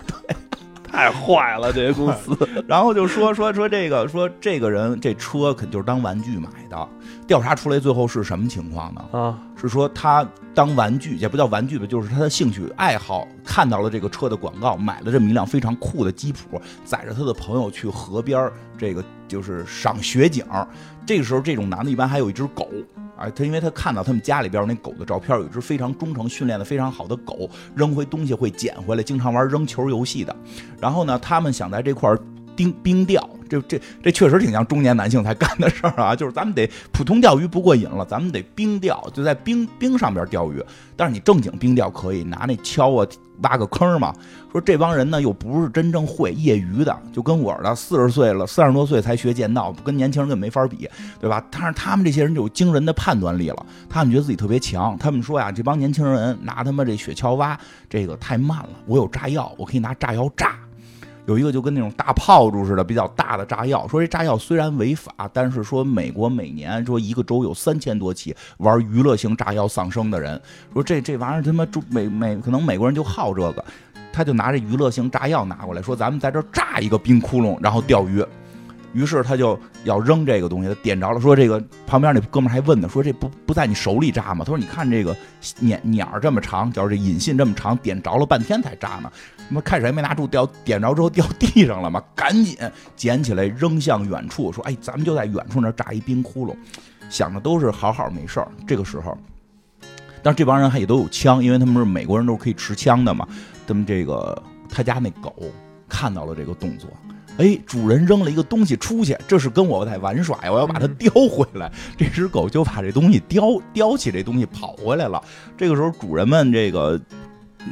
[0.95, 2.37] 太坏了，这些公司。
[2.65, 6.89] 然后就说说说这个，说这个人这车肯就是当玩具买的。
[7.27, 9.01] 调查出来最后是什么情况呢？
[9.11, 20.45] 啊，是说他当玩具也不叫玩具吧，就是他的兴趣爱好，看到了这个车的广告，买了这么一辆非常酷的吉普，载着他的朋友去河边这个就是赏雪景。
[21.05, 22.69] 这个时候，这种男的一般还有一只狗，
[23.17, 30.35] 啊，他因为他看到他们家里边那狗的照片，有一只非常忠诚、训练的非常好的狗，扔回东西会捡回来，经常玩扔球游戏的。
[30.79, 32.19] 然后呢，他们想在这块儿。
[32.55, 36.15] 冰冰钓，这这这确实挺像中年男性才干的事儿啊！
[36.15, 40.63] 就是咱们得普通钓鱼不过瘾了，咱们得冰钓，就在冰冰上边钓鱼。
[40.95, 43.07] 但是你正经冰钓可以拿那锹啊
[43.41, 44.13] 挖个坑嘛。
[44.51, 50.89] 说这帮人呢又不是真正会业余的，就跟我的四十岁了，三十多岁才学剑道，跟年轻人根本没法比，
[51.19, 51.45] 对吧？
[51.51, 54.97] 但是他们这些人就有惊人的判断力了，他们觉得自己特别强。
[54.97, 60.55] 他们说呀，这帮年轻人拿他妈这雪橇挖这个太慢了，我有炸药，我可以拿炸药炸。
[61.25, 70.39] 有一个就跟那种大炮竹似的比较大的炸药，说这炸药虽然违法，但是说美国每年说一个州有三千多起玩娱乐性炸药丧生的人，
[70.73, 73.65] 说这这玩意儿他妈中美美可能美国人就好这个，
[74.13, 78.23] 他就拿这娱乐性炸药拿过来说咱们在这炸一个冰窟窿，然后钓鱼。
[78.93, 84.45] 于是他就要扔这个东西，他点着了，说这个旁边那哥们还问呢，说这不不在你手里炸吗？
[84.45, 85.13] 他说你看这个
[85.59, 89.11] 鸟鸟这么长，叫这引信这么长，点着了半天才炸呢。
[89.47, 92.57] 他妈开始还没拿住，掉点着之后掉地上了嘛， 赶紧
[92.95, 96.55] 捡起来扔向远处，说哎，咱们就在远处那炸一冰窟窿，
[97.09, 98.47] 想的都是好好没事儿。
[98.67, 99.17] 这个时候，
[100.23, 103.27] 但是这帮人还也都有枪，因为他们是美国人，都是可以持枪的嘛。
[103.67, 105.33] 他们这个他家那狗
[105.87, 106.89] 看到了这个动作。
[107.37, 110.51] 哎，主人扔了一个东西出去，这是跟我在玩耍呀！
[110.51, 111.69] 我要把它叼回来。
[111.97, 115.21] 这只狗就把这东西叼叼起，这东西跑回来了。
[115.57, 116.97] 这个时候，主人们这个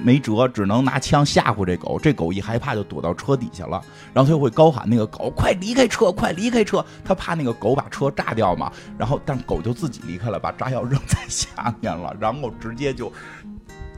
[0.03, 1.99] 没辙，只能拿枪吓唬这狗。
[2.01, 3.81] 这狗一害怕，就躲到车底下了。
[4.13, 8.71] 然后他就会高喊：“那个狗，快离开车，快离开车！”他怕那个狗把车炸掉嘛。
[8.97, 13.11] 然后，但狗就自己离开了，把炸药扔在下面了，然后直接就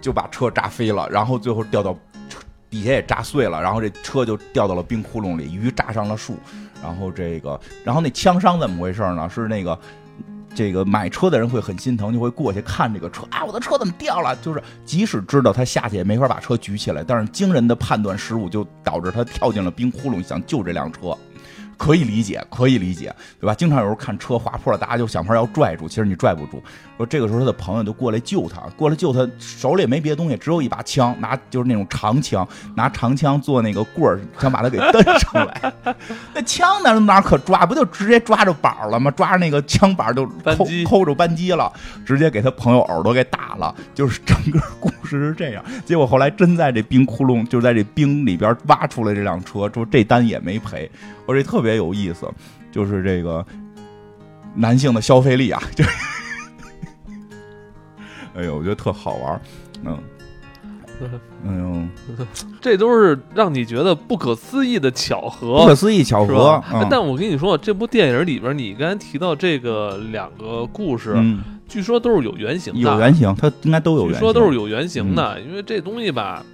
[0.02, 1.98] 就把车炸飞了，然后最后掉到。
[2.68, 6.38] 底下也炸碎了，然后这车就掉到了冰窟窿里，鱼炸上了树，
[6.84, 9.30] 然后这个，然后那枪伤怎么回事呢？
[9.30, 9.80] 是那个
[10.56, 14.36] 这个买车的人会很心疼，就会过去看这个车啊，我的车怎么掉了？
[14.38, 21.16] 就是即使知道他下去也没法把车举起来，但是惊人的判断失误就导致他跳进了冰窟窿，想救这辆车。
[21.78, 23.53] 可以理解，可以理解，对吧？
[23.53, 26.61] 经常有时候看车滑坡了，大家就想法要拽住，其实你拽不住。
[26.97, 35.73] 说这个时候他的朋友就过来救他，过来救他，手里也没别的东西，只有一把枪，拿就是那种长枪，拿长枪做那个棍儿，想把他给蹬上来。
[36.34, 37.65] 那枪哪哪可抓？
[37.65, 39.11] 不就直接抓着板了吗？
[39.11, 41.71] 抓着那个枪板就 扣扣着扳机了，
[42.05, 43.76] 直接给他朋友耳朵给打了。
[43.93, 45.63] 就是整个故事是这样。
[45.86, 50.89] 结果后来真在这冰窟窿，就在这冰里边挖出来这辆车，说这单也没赔。
[51.26, 52.32] 我这特别有意思，
[52.72, 53.43] 就是这个
[54.53, 55.84] 男性的消费力啊， 就。
[58.36, 59.41] 哎呦，我觉得特好玩，
[59.86, 59.97] 嗯，
[61.47, 61.88] 哎呦，
[62.59, 66.61] 这都是让你觉得不可思议的巧合，不可思议巧合。
[66.89, 71.16] 但我跟你说，这部电影里边，你刚才提到这个两个故事，
[71.70, 74.11] 据说都是有原型的，有原型，它应该都有。
[74.11, 76.45] 据说都是有原型的，因为这东西吧。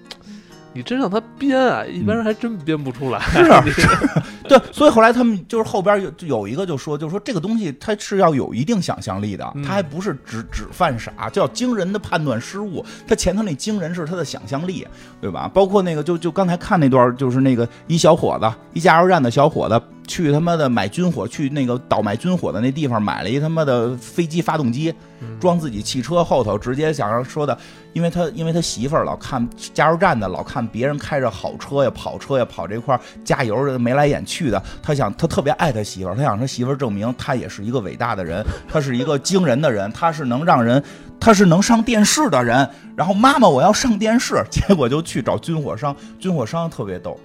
[0.73, 3.19] 你真让他编啊，一般人还真编不出来。
[3.19, 3.87] 是，
[4.47, 12.85] 对，所以后来他们就是后边有有一个就说，就是说这个东西它是要有一定想象力的，它还不是只只犯傻，叫惊人的判断失误。
[13.07, 14.87] 它前头那惊人是他的想象力，
[15.19, 15.49] 对吧？
[15.53, 19.81] 包括那个就就刚才看那段，就是那个一小伙子，一加油站的小伙子。
[20.07, 24.93] 去他妈的买军火，去那个倒卖军火的那地方买了一他妈的飞机发动机，
[25.39, 27.57] 装自己汽车后头，直接想要说的，
[27.93, 40.83] 因为他因为他媳妇儿老看加油站的，老看别人开着好车呀、跑车呀跑这块加油的眉来眼去的，他想他特别爱他媳妇儿，他想他媳妇儿证明他也是一个伟大的人，他是一个惊人的人，他是能让人
[41.19, 42.67] 他是能上电视的人。
[42.97, 47.17] 然后妈妈我要上电视，结果就去找军火商，军火商特别逗。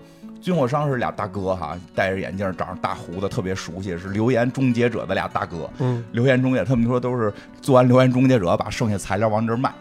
[0.46, 5.68] 军火商是俩大哥哈，戴着眼镜，长着大胡子，特别熟悉，是留言终结者的俩大哥。
[5.78, 9.74] 嗯，留言终结，他们说都是做完留言终结者，把剩下材料往这儿卖。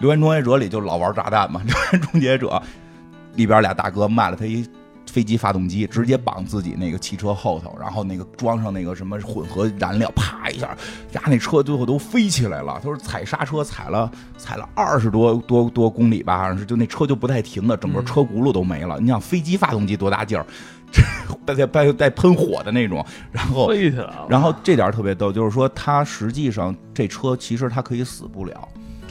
[0.00, 2.62] 留言终结者里就老玩炸弹嘛， 留言终结者
[3.36, 4.68] 里边俩大哥卖了他一。
[5.12, 10.68] 飞机发动机直接绑自己那个汽车后头，然后那个装上那个什么混合燃料，啪一下，
[11.12, 12.80] 呀，那车最后都飞起来了。
[12.82, 18.98] 他说踩刹车踩了踩了二十多多多公里吧，好像是，就那车就不带停的，整个车轱辘都没了。
[18.98, 20.46] 你想飞机发动机多大劲儿，
[21.44, 24.26] 带带带喷火的那种，然后飞起来了。
[24.30, 28.66] 然后这点特别逗，就是说它实际上这车其实它可以死不了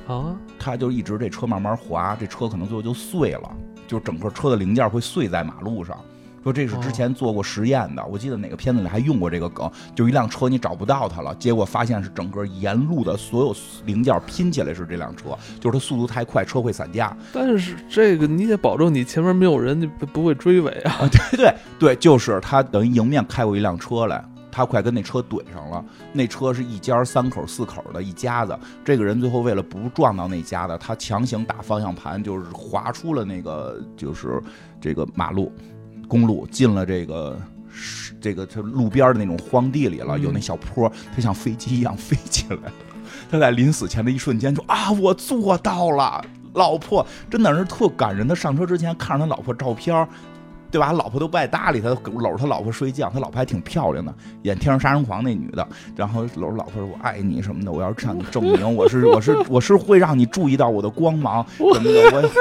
[0.08, 3.52] 啊，它就一直这车慢慢滑，这车可能最后就碎了。
[3.92, 5.98] 就整个车的零件会碎在马路上，
[6.42, 17.14] 说这是之前做过实验的，我记得哪个片子里还用过这个梗，就一辆车你找不到它了，结果发现是整个沿路的所有零件拼起来是这辆车，就是它速度太快，车会散架。
[17.34, 21.00] 但是这个你得保证你前面没有人，你不会追尾啊。
[21.12, 24.24] 对对对，就是他等于迎面开过一辆车来。
[24.52, 28.58] 他快跟那车怼上了，那车是一家三口四口的一家子。
[28.84, 34.42] 这个人最后为了不撞到那家子，他强行打方向盘，就是滑出了那个就是
[34.80, 35.52] 这个马路
[36.08, 37.40] 公路，进了这个
[38.20, 42.72] 这个就路边的那种荒地里了，有那小坡，他像飞机一样飞起来。
[43.30, 46.24] 他在临死前的一瞬间就啊，我做到了，
[46.54, 48.28] 老婆真的是特感人。
[48.28, 50.08] 他上车之前看着他老婆照片。
[50.72, 50.88] 对吧？
[50.88, 53.10] 他老婆都不爱搭理他，搂着他老婆睡觉。
[53.10, 54.14] 他老婆还挺漂亮的，
[54.44, 55.68] 演《天生杀人狂》那女的。
[55.96, 62.12] 然后搂着老婆说：“我爱你什么的。”我要向你证明， 我是我是我是会让你注意到我的光芒什么的。
[62.12, 62.32] 我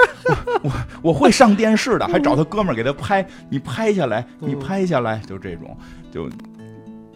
[0.62, 0.72] 我
[1.03, 5.76] 我会上电视的，还找他哥们儿给他拍，你拍下来，你拍下来，就这种，
[6.12, 6.28] 就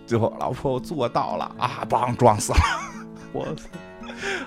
[0.07, 1.87] 最后老婆我做到了啊！
[1.89, 2.59] 梆撞死了，
[3.33, 3.69] 我操！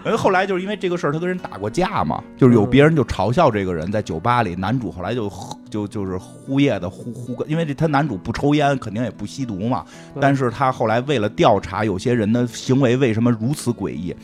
[0.03, 5.31] 呃，后来就是因为这个事儿，他跟人打过架嘛，就是有别人就嘲笑这个人，在酒吧里，男主后来就
[5.69, 9.85] 就就是呼夜的呼呼，因为这他男主不抽烟，肯定也不吸毒嘛，
[10.19, 14.15] 但是他后来为了调查有些人的行为为什么如此诡异。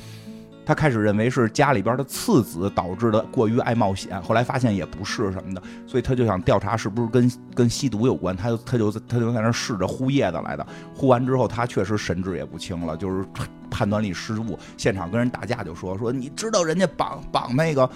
[0.65, 8.35] 他开始认为是家里边的次子导致的过于爱冒险，后来发现也不是什么的，所以他就想调查是不是跟跟吸毒有关。
[8.35, 13.25] 他就他就他就在那试着呼叶子来的，呼完之后他确实神志也不清了，就是
[13.69, 17.89] 判断力失误，现场跟人打架就说说你知道人家绑绑那个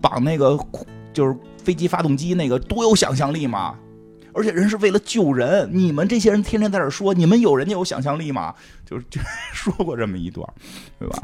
[0.00, 0.58] 绑那个
[1.12, 3.74] 就是飞机发动机那个多有想象力吗？
[4.32, 8.54] 而且人是为了救人，你们这些人天天在这说，你们有人家有想象力吗？
[8.84, 9.06] 就是
[9.52, 10.46] 说过这么一段，
[10.98, 11.22] 对吧？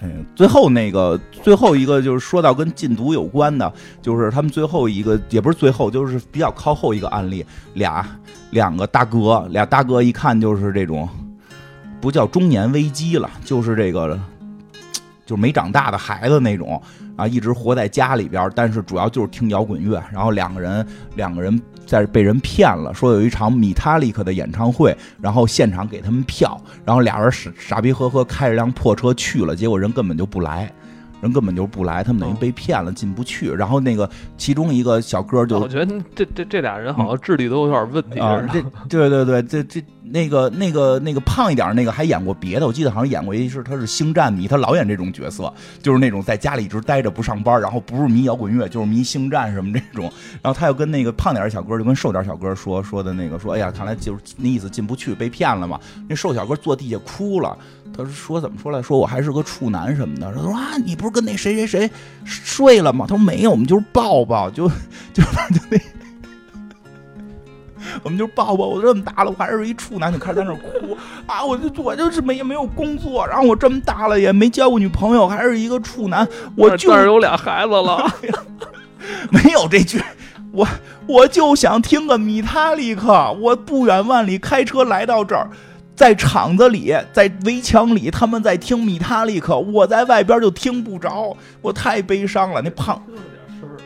[0.00, 3.72] 嗯，最后那个最后一个就是说到跟禁毒有关的，
[4.02, 8.06] 就是他们最后一个也不是最后，就是比较靠后一个案例，俩
[8.50, 11.08] 两个大哥，俩大哥一看就是这种
[12.00, 14.18] 不叫中年危机了，就是这个
[15.24, 16.80] 就没长大的孩子那种
[17.16, 20.86] 啊，一直活在家里边，但是主要就是听摇滚乐，然后两个人
[21.16, 21.60] 两个人。
[21.86, 30.72] 在被人骗了，说有一场米塔利克的演唱会，然后现场给他们票，然后俩人傻傻逼呵呵开着辆破车去了，结果人根本就不来，
[31.20, 33.50] 人根本就不来，他们等于被骗了，进不去。
[33.50, 34.08] 然后那个
[34.38, 38.42] 其中一个小哥就，我觉得这这这俩人好像智力都有点问题啊。
[38.50, 45.52] 这对对对，这这那个那个那个胖一点那个还演过别的，我记得好像演过一是他是星战迷，他老演这种角色，
[45.82, 50.04] 就是那种在家里一直待着不上班，然后不是迷摇滚乐就是迷星战什么这种。
[50.42, 55.80] 然后他又跟那个胖点小哥就跟瘦点小哥说说的那个说，哎呀，看来就是那意思进不去，被骗了嘛。
[56.06, 57.56] 那瘦小哥坐地下哭了。
[57.96, 58.82] 他说怎么说来？
[58.82, 60.32] 说我还是个处男什么的。
[60.34, 61.90] 他说啊，你不是跟那谁谁谁
[62.24, 63.06] 睡了吗？
[63.08, 64.68] 他说没有，我们就是抱抱，就
[65.14, 65.78] 就就那，
[68.02, 68.66] 我们就抱抱。
[68.66, 71.44] 我这么大了，我还是一处男，就开始在那哭啊！
[71.44, 76.26] 我就我就是没也没有工作，然后我这么大了也没交过女朋友，还是一个处男。
[76.56, 78.10] 我就有俩孩子了，
[79.30, 80.02] 没有这句。
[80.52, 80.66] 我
[81.06, 85.50] 我就想听个米塔利克，我不远万里开车来到这儿。
[85.96, 92.60] 在厂子里，在围墙里，他们在听米塔利克，我在外边就听不着，我太悲伤了。
[92.60, 93.00] 那胖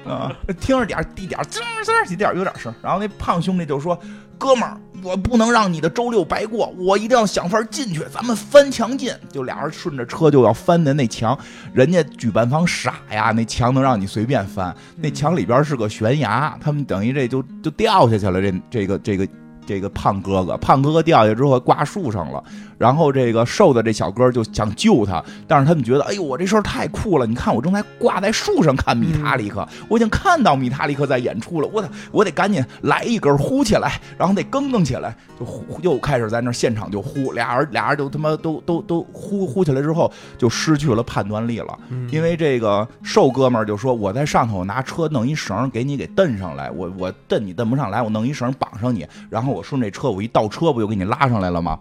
[0.09, 2.73] 啊，听着点地点滋滋几点有点声。
[2.83, 3.99] 然后那胖兄弟就说
[4.39, 11.39] ：“哥们儿，我不能让你的周六白过，我一定要想法进去，咱们翻墙进。”就俩人顺着车就要翻的那墙，
[11.73, 14.75] 人家举办方傻呀，那墙能让你随便翻？
[14.97, 18.41] 那墙里边是个悬崖，他们等于这就就掉下去了。
[18.41, 19.29] 这这个这个。
[19.69, 22.43] 这个胖哥哥，胖哥哥掉下之后挂树上了，
[22.79, 27.27] 然后这个瘦的这小哥就想救他，但是他们觉得，哎呦，我这事儿太酷了！
[27.27, 41.79] 你看，我正在挂在树上看米塔里克，我已经看到米塔里克在演出了，我得我得赶紧来一根呼起来，然后得更更起来，就呼又开始在那现场就呼，俩人俩人就他妈都都都呼呼起来之后就失去了判断力了，
[42.11, 49.58] 因为这个瘦哥们儿就说，我在上头拿车弄一绳给你给蹬上来，我我蹬你蹬不上来，我弄一绳绑上你，然后。
[49.59, 51.79] 我顺这车，我一倒车，不就给你拉上来了吗？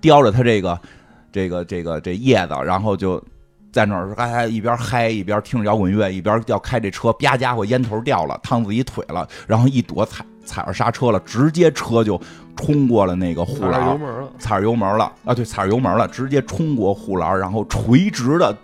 [0.00, 0.78] 叼着他这个，
[1.32, 3.22] 这个，这个，这叶子，然后就
[3.72, 7.10] 在那儿还一边嗨一边听着摇滚乐，一边要开这车。
[7.14, 12.20] 啪家伙，烟头掉了，烫自己腿了，然后一躲踩踩着刹车了，直接车就
[12.56, 13.98] 冲过了那个护栏，
[14.38, 15.34] 踩着油门了啊！
[15.34, 18.54] 对，踩着油门了，直接冲过护栏，然后垂直的。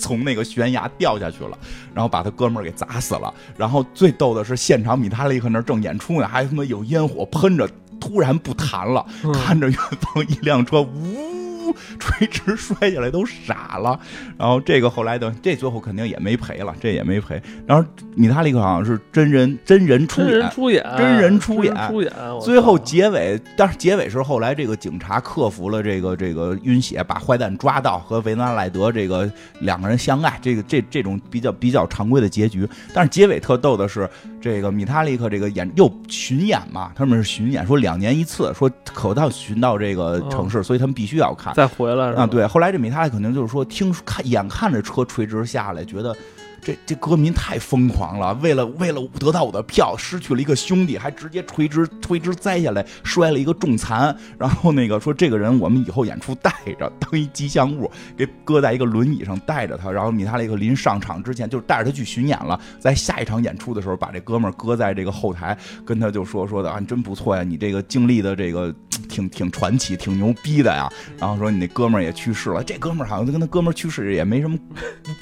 [0.00, 1.56] 从那个悬崖掉下去了，
[1.94, 3.32] 然后把他哥们儿给砸死了。
[3.56, 7.68] 然后最逗的是，现场米塔利克那正演出呢，还他妈有烟火喷着，
[8.00, 11.39] 突然不弹了，看着远方一辆车，呜。
[11.98, 13.98] 垂直摔下来都傻了，
[14.38, 17.40] 然后这个后来的这最后肯定也没赔了，这也没赔。
[17.66, 22.12] 然后米塔里克好像是真人真人出演，出演真人出演，出演。
[22.40, 32.68] 最后结尾，但是结尾是后来这个警察克服了这个这个晕血，把坏蛋抓到，和维纳赖德这个两个人相爱，这个这这种比较比较常规的结局。
[32.92, 34.08] 但是结尾特逗的是，
[34.40, 41.52] 这个米塔利克这个演又巡演嘛，他们是巡演，说两年一次，说可到巡到这个城市，所以他们必须要看。
[41.54, 46.16] 再回来啊，对，后来这米塔利肯定就是说，听看眼看着车垂直下来，觉得。
[46.62, 54.14] 这这歌迷太疯狂了，为了为了得到我的票，失去了一个兄弟，还直接垂直垂直栽下来，摔了一个重残。
[54.38, 59.90] 然后那个说这个人我们以后演出带着当一吉祥物，给搁在一个轮椅上带着他。
[59.90, 68.74] 然后米塔利克临上场之前，就是带着他去巡演了，在下一场演出的时候，把这哥们儿搁在这个后台，跟他就说说的啊，你真不错呀，你这个经历的这个
[69.08, 70.90] 挺挺传奇，挺牛逼的呀。
[71.18, 74.58] 然后说你那哥们儿也去世了，这哥们儿好像就跟他哥们儿去世也没什么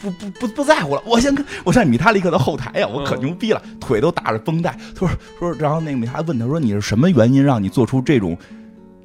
[0.00, 1.02] 不不不不在乎了。
[1.04, 1.44] 我先。
[1.64, 4.76] 我上米塔利克的后台呀，我可牛逼了，腿都打着绷带。
[4.94, 8.36] 他说说，然后那个米塔问他说：“你是什么原因让你做出这种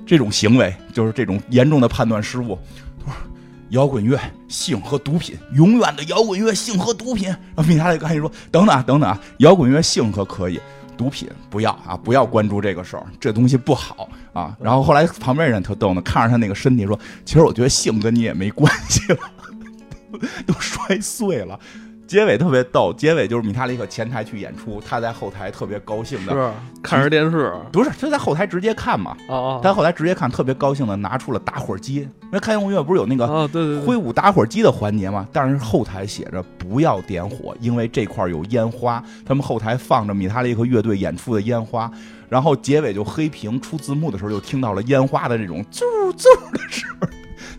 [0.05, 0.76] 这种行为？
[0.93, 2.57] 就是这种严重的判断失误。”
[3.05, 3.17] 他说
[3.69, 10.59] ：“摇滚乐、性和毒品，永远的摇滚乐、性和毒品。”然后米塔利克赶紧说：“等等啊，等等啊，摇滚乐、性和可以，
[10.95, 19.19] 毒品不要啊，不要关注这个事儿，这东西不好啊。”然后后来旁边人特逗呢，看着他那个身体说：“其实我觉得性跟你也没关系了，
[20.45, 21.59] 都摔碎了。”
[22.05, 26.51] 结尾特别逗，结尾就是米塔里克前台去演出，他在后台特别高兴的，是
[26.81, 41.89] 看着电视，不是他在后台直接看嘛，哦他后台直接看，特别高兴的拿出了打火机，因为开摇滚乐不是有那个对对挥舞打火机的环节嘛，但是后台写着不要点火，因为这块有烟花，他们后台放着米塔里克乐队演出的烟花，
[42.29, 45.81] 然后结尾就黑屏出字幕的时候，就听到了烟花的这种啾
[46.15, 46.85] 啾的声，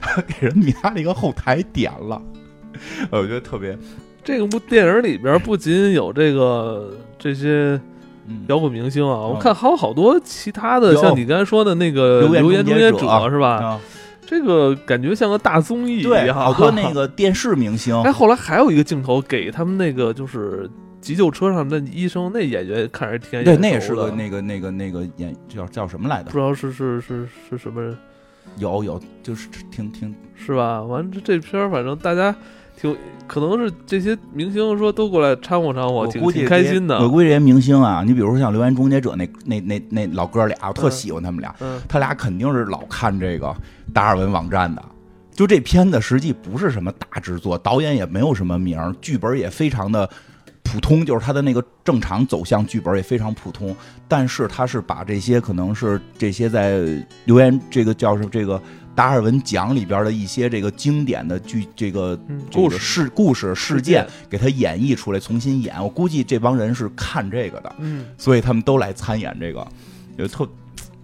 [0.01, 2.21] 他给人米塔里克后台点了，
[3.11, 3.77] 我觉得特别。
[4.25, 7.79] 这个部电影里边不仅有这个这些
[8.49, 13.79] 摇滚明星啊，我看还有好多其他的，像你刚才说的那个留言终结者是吧？
[14.27, 17.95] 这个感觉像个大综艺，对，好多那个电视明星。
[18.01, 20.69] 哎，后来还有一个镜头给他们那个就是
[21.03, 26.31] 急救车上的医生，那演员看着挺对，那也是个那个那个那个演叫叫什么来的？
[26.31, 27.95] 不知道是是是是什么人？
[28.57, 30.83] 有有，就是挺挺是吧？
[30.83, 32.35] 完这这片儿反正大家。
[32.77, 32.97] 挺
[33.27, 36.99] 可能是这些明星说都过来掺和掺和，估计挺开心的。
[37.01, 43.55] 我估计这些明星啊，你比如说像《留言终结者》那那那那老哥俩，我特嗯喜欢他们俩，嗯，他俩肯定是老看这个
[43.93, 44.83] 达尔文网站的。
[45.33, 50.09] 就这片子实际不是什么大制作，导演也没有什么名儿，剧本也非常的
[50.63, 53.75] 普通，就是他的那个正常走向剧本也非常普通。
[54.07, 56.83] 但是他是把这些可能是这些在
[57.25, 58.63] 留言这个叫什么这个
[58.95, 62.19] 达尔文奖里边的一些这个经典的剧这个
[62.53, 65.75] 故事事故事事件，给他演绎出来，重新演。
[65.83, 69.67] 我估计这帮人是看这个的，嗯，所以他们都来参演这个，
[70.17, 70.49] 就特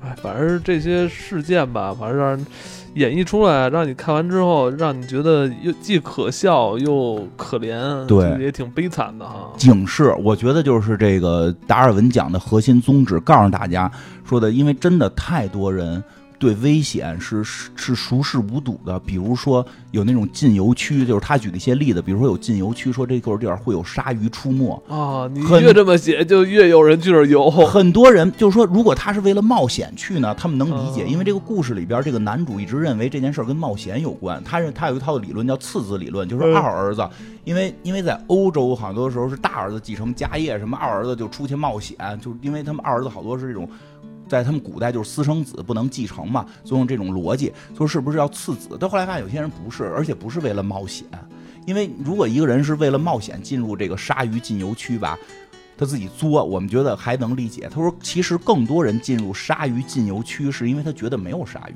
[0.03, 2.47] 哎，反正这些事件吧，反正让人
[2.95, 9.53] 演绎出来，让你看完之后，让你觉得又既可笑又可怜，对也挺悲惨的哈。
[9.59, 13.91] 警示，我觉得就是这个达尔文奖的核心宗旨，告诉大家
[14.25, 16.03] 说的，因为真的太多人
[16.41, 18.99] 对危险是是是熟视无睹的。
[19.01, 24.83] 比如说有那种禁游区，就是他举的一些例子，比如说有禁游区，说这块地儿会有鲨鱼出没。
[24.89, 27.51] 啊，你越这么写，就越有人去这儿游。
[27.51, 34.43] 很多人就是说，如果他是为了冒险去呢，他们能理解，嗯因为这个故事里边，这个男主一直认为这件事儿跟冒险有关。
[34.43, 37.07] 他认他有一套理论叫次子理论，就是嗯二儿子，
[37.45, 43.69] 因为因为在欧洲好多时候是大儿子继承家业，什么二儿子就出去冒险，就是因为他们二儿子好多是这种。
[44.31, 48.77] 在他们古代就是私生子不能继承嘛，就用这种逻辑，说是不是要次子？
[48.79, 51.05] 但后来发现有些人不是，而且不是为了冒险，
[51.67, 55.19] 因为如果一个人是为了冒险进入这个鲨鱼禁游区吧，
[55.77, 57.69] 他自己作，我们觉得还能理解。
[57.69, 61.75] 他说，其实更多人进入鲨鱼禁游区，是因为他觉得没有鲨鱼。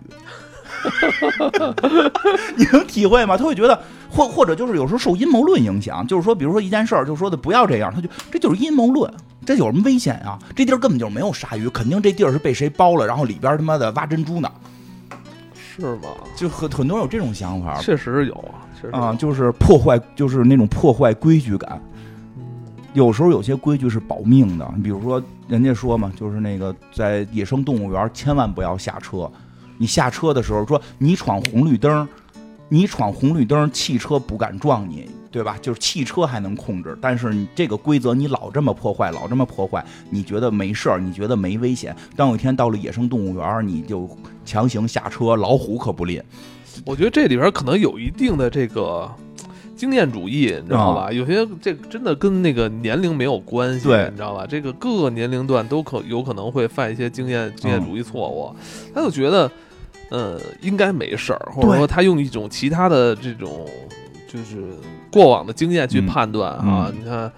[2.56, 3.36] 你能体会吗？
[3.36, 9.12] 他会觉得，或或者就是有时候受阴谋论影响，就是说，比如说一件事儿，就说的不要这样，他就这就是阴谋论，
[9.44, 10.38] 这有什么危险啊？
[10.54, 14.50] 这地儿根本就没有鲨鱼，肯定这地儿是被谁包了，然后里边他妈的挖珍珠呢，
[15.54, 16.08] 是吗？
[16.36, 21.80] 就很很多人有这种想法确实有啊，确实有啊，就是破坏，就是那种破坏规矩感。
[22.36, 22.50] 嗯
[22.94, 29.28] 有时候有些规矩是保命的，你比如说人家说嘛，就是那个在野生动物园千万不要下车，
[29.78, 32.08] 你下车的时候说你闯红绿灯，
[32.68, 35.56] 你闯红绿灯，汽车不敢撞你，对吧？
[35.60, 44.08] 就是汽车还能控制，但是你这个规则你老这么破坏，老这么破坏，你觉得没事儿，你觉得没危险，当有一天到了野生动物园，你就
[44.44, 46.22] 强行下车，老虎可不吝。
[46.84, 49.10] 我觉得这里边可能有一定的这个
[49.76, 51.12] 经验主义，你知道吧？
[51.12, 54.46] 有些这真的跟那个年龄没有关系，对你知道吧？
[54.48, 58.54] 这个各个年龄段都可有可能会犯一些经验经验主义错误，
[58.94, 59.50] 他就觉得，
[60.10, 63.66] 呃，应该没事儿，或者说他用一种其他的这种
[64.28, 64.68] 就是
[65.10, 67.30] 过往的经验去嗯判断啊，嗯你看。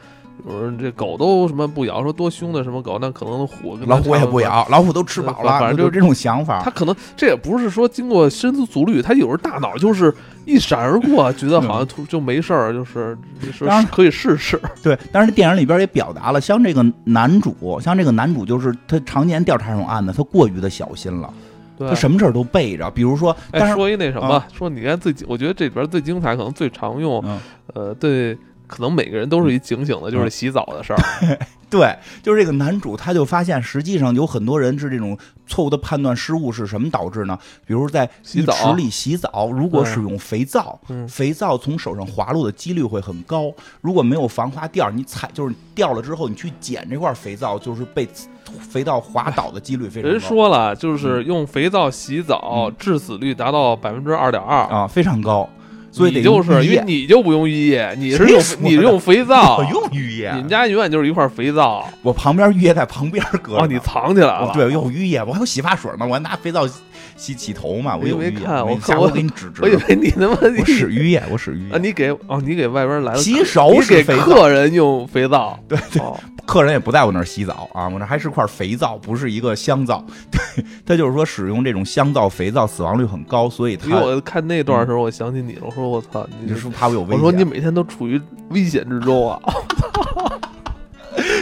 [0.49, 4.25] 有人这狗都什么不咬，说多凶的什么狗，那可能虎老虎也。
[4.27, 6.61] 不咬，老虎都吃饱了，反正就是这种想法。
[6.63, 14.61] 他可能这也不是说经过深思熟虑，他有时候大脑就是一闪而过，觉得好像突就没事儿，就是就是当然可以试试。
[14.83, 21.33] 对，但是电影里边也表达了，像这个男主，像这个男主就是他常年调查这种案子，他过于的小心了，
[21.79, 27.39] 他，什么事儿都背着，比如说，但哎，说一那什么，啊说你看最，我觉得这里边最精彩，可能最常用，嗯
[27.75, 28.37] 呃，对，
[28.67, 30.99] 可能每个人都是一警醒的，就是嗯洗澡的事儿。
[31.69, 37.37] 对，就是这个男主，他就发现实际上有很多人是这种错误的判断失误是什么导致呢？
[37.67, 43.53] 比如在浴洗澡池里洗澡，如果嗯使用肥皂，嗯肥皂从手上滑落的几率会很高。
[43.81, 48.09] 如果没有防滑垫儿，你踩就是掉了之后，你去捡这块肥皂，就是被
[48.45, 50.09] 肥皂滑倒的几率非常高。
[50.09, 54.59] 人说了，就是用肥皂洗澡嗯，致死率达到百分之二点二。
[54.67, 55.49] 啊，非常高，
[55.97, 61.89] 所以就是因为你就不用浴液，你是用你是用肥皂 我，用浴液，你们家永远就是一块肥皂。
[62.03, 63.63] 我旁边浴液在旁边搁着。
[63.63, 64.47] 哦，你藏起来了。
[64.47, 66.69] 哦对，用浴液，我还有洗发水呢，我还拿肥皂
[67.17, 68.31] 洗洗头嘛，我有浴液。
[68.31, 69.63] 为看我我下我回给你指指。
[69.63, 71.79] 我以为你他妈我使浴液，我使浴啊，液。
[71.79, 80.05] 你给哦，你给外边来了，洗手你给客人用肥皂， 对对哦客人也不在我那儿洗澡啊，我那还是块肥皂，不是一个香皂。
[80.31, 87.17] 对，他就是说使用这种香皂、肥皂死亡率很高，所以因为他我看那段的时候，我想起你了，我说我操，你你是怕我有危险？
[87.17, 89.41] 我说你每天都处于危险之中啊！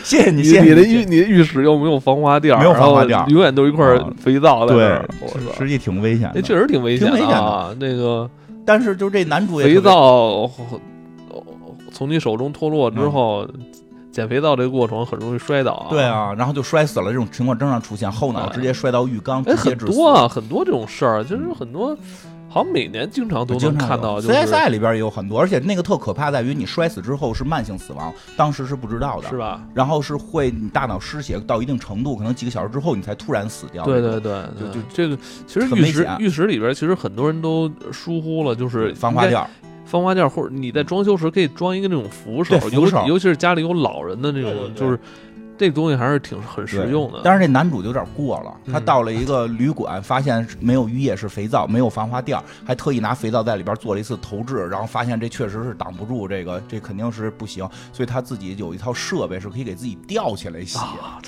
[0.04, 6.32] 谢谢你，你谢谢你的浴你的浴室又没有防滑垫儿，没有防滑垫儿永远都一块啊肥皂在那对实际挺危险的。
[6.36, 7.74] 那确实挺危险挺危险的啊！
[7.80, 8.30] 那个
[8.64, 10.50] 但是就这男主也肥皂哦
[11.90, 13.48] 从你手中脱落嗯之后，
[14.10, 15.86] 捡肥皂这个过程很容易摔倒啊。
[15.90, 19.92] 对啊，然后就摔死了，这种情况经常出现，后脑直接摔到浴缸，哎，直接致死。
[19.92, 21.96] 很多啊，很多这种事儿，其实很多，
[22.54, 29.60] 好像每年经常都能经常看到，就是 CSI 里边也有很多，而且那个特可怕在于你摔死之后是慢性死亡，当时是不知道的，是吧？
[29.74, 33.84] 然后是会你大脑失血到一定程度，可能几个小时之后你才突然死掉。
[33.84, 35.18] 对对对，就就对这个
[35.48, 39.50] 其实浴室浴室里边其实很多人都疏忽了，就是防滑垫儿，
[39.84, 43.00] 防滑垫，或者你在装修时可以装一个那种扶手，扶手。
[43.00, 44.96] 尤尤其是家里有老人的那种，就是
[45.56, 47.20] 这东西还是挺很实用的。
[47.22, 61.20] 但是这男主就有点过了，他嗯到了一个旅馆，发现没有浴液是肥皂，没有防滑垫儿，还特意拿肥皂在里边做了一次投掷，然后发现这确实是挡不住这个，这肯定是不行，所以他自己有一套设备是可以给自己吊起来洗，啊，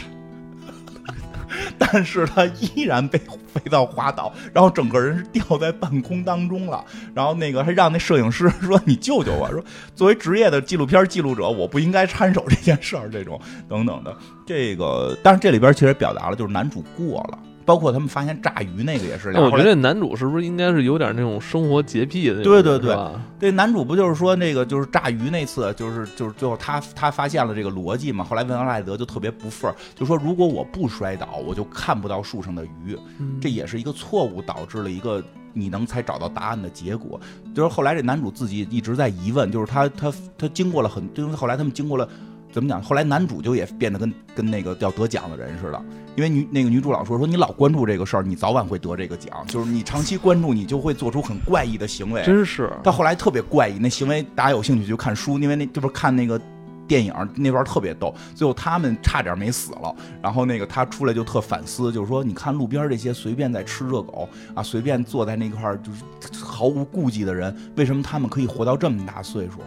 [1.79, 6.85] 但是他依然被肥皂滑倒，然后整个人是掉在半空当中了。
[7.15, 9.65] 然后那个还让那摄影师说：“你救救我！”说
[9.95, 14.17] 作为职业的纪录片记录者，我不应该插手这件事儿，这种等等的。
[14.47, 17.39] 这个，但是这里边其实表达了就是男主过了。
[17.67, 22.43] 包括他们发现炸鱼那个也是，我觉得男主是不是应该是有点那种生活洁癖的？
[22.43, 22.97] 对对对
[23.39, 28.25] 这男主不就是说那个就是炸鱼那次，就是就是最后他他发现了这个逻辑嘛。
[28.25, 32.97] 后来文阿赖德就特别不忿儿，就说如果我不摔倒，我就看不到树上的鱼。
[33.19, 35.23] 嗯这也是一个错误导致了一个
[35.53, 37.21] 你能才找到答案的结果。
[37.53, 42.09] 就是后来这男主自己一直在疑问，就是他他他经过了很，就是后来他们经过了
[42.57, 42.83] 怎么讲？
[42.83, 45.85] 后来男主就也变得跟跟那个要得奖的人似的，
[46.17, 52.23] 因为女那个女主老说说你老关注这个事儿，你早晚会得这个奖，就是你长期关注，你就会做出很怪异的行为。
[52.23, 56.41] 真是到后来特别怪异，那行为大家有兴趣就看书，因为那就是看那个
[56.89, 69.59] 电影那段特别逗，最后他们差点没死了，然后那个他出来就特反思，就是说你看路边这些随便在吃热狗啊，随便坐在那块儿就是毫无顾忌的人，为什么他们可以活到这么大岁数？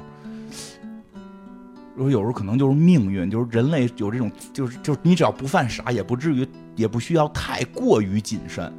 [2.03, 8.71] 说有时候可能就是命运，就是人类有这种，就是就是你只要不犯傻，也不至于，也不需要太过于谨慎，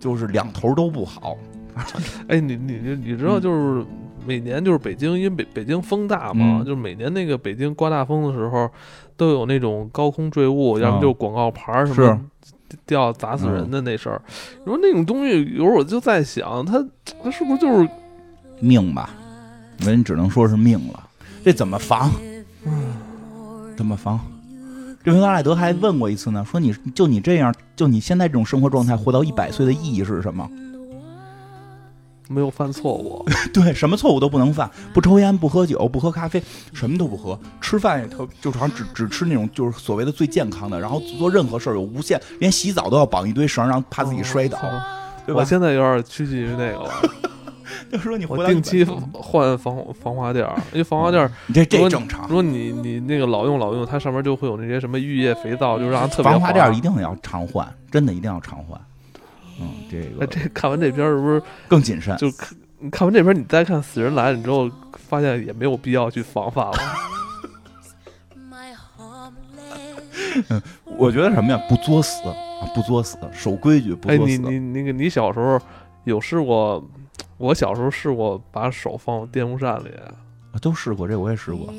[0.00, 1.36] 就是两头都不好。
[2.28, 3.86] 哎，你你你你知道，嗯就是
[4.26, 8.68] 每年就是北京，因为北北京风大嘛，嗯就是每年那个北京刮大风的时候，
[9.16, 12.20] 都有那种高空坠物，要么就是广告牌儿什么
[12.84, 14.20] 掉砸死人的那事儿。
[14.58, 16.84] 你说那种东西，有时候我就在想，它
[17.22, 17.88] 它是不是就是
[18.60, 19.10] 命吧，
[19.78, 21.04] 那你只能说是命了。
[21.44, 22.10] 这怎么防？
[23.76, 24.20] 怎么防？
[25.04, 30.48] 这维拉赖德还问过一次呢，说你就你这样，就你现在这种生活状态，活到一百岁的意义是什么？
[32.30, 33.24] 没有犯错误？
[33.54, 36.42] 对，什么错误都不能犯，不抽烟，不喝酒，不喝咖啡，
[36.74, 44.82] 什么都不喝，吃饭也特，就好像只只吃那种就是所谓的最健康的，然后做任何事儿有无限，连洗澡都要绑一堆绳，让怕自己摔倒，哦
[45.24, 45.44] 对吧我？
[45.44, 46.90] 现在有点趋近于那个了，
[47.92, 52.34] 就说你活到我定期换防防滑垫儿，因为防滑垫儿，你这这正常如。
[52.34, 58.80] 果你你那个老用老用，它上面就会有那些什么浴液、肥皂，就让它特别防滑垫儿一定要常换，真的一定要常换。
[59.60, 62.16] 嗯，这哎，个这看完这片儿是不是更谨慎。
[62.16, 64.70] 就看你看完这片儿，你再看《死人来了》你之后，
[65.08, 66.78] 发现也没有必要去防范了。
[68.96, 70.62] homeland.
[70.96, 71.60] 我觉得什么呀？
[71.68, 74.38] 不作死啊，不作死，守规矩，不哎，作死。
[74.38, 75.60] 你你那个你小时候
[76.04, 76.84] 有试过？
[77.38, 79.88] 我小时候试过把手放电风扇里，
[80.52, 81.72] 啊都试过，这我也试过。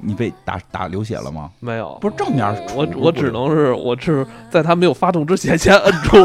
[0.00, 1.50] 你被打打流血了吗？
[1.58, 1.98] 没有。
[2.00, 2.46] 不是正面
[2.76, 6.16] 我我只能是我是在它没有发动之前先摁住。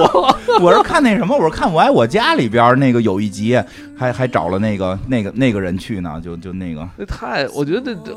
[0.61, 3.59] 我是看那什么，我是看《我爱我家》里边那个有一集，
[3.97, 8.13] 还还找了那个那个那个人去呢，就就那个那太，我觉得这这。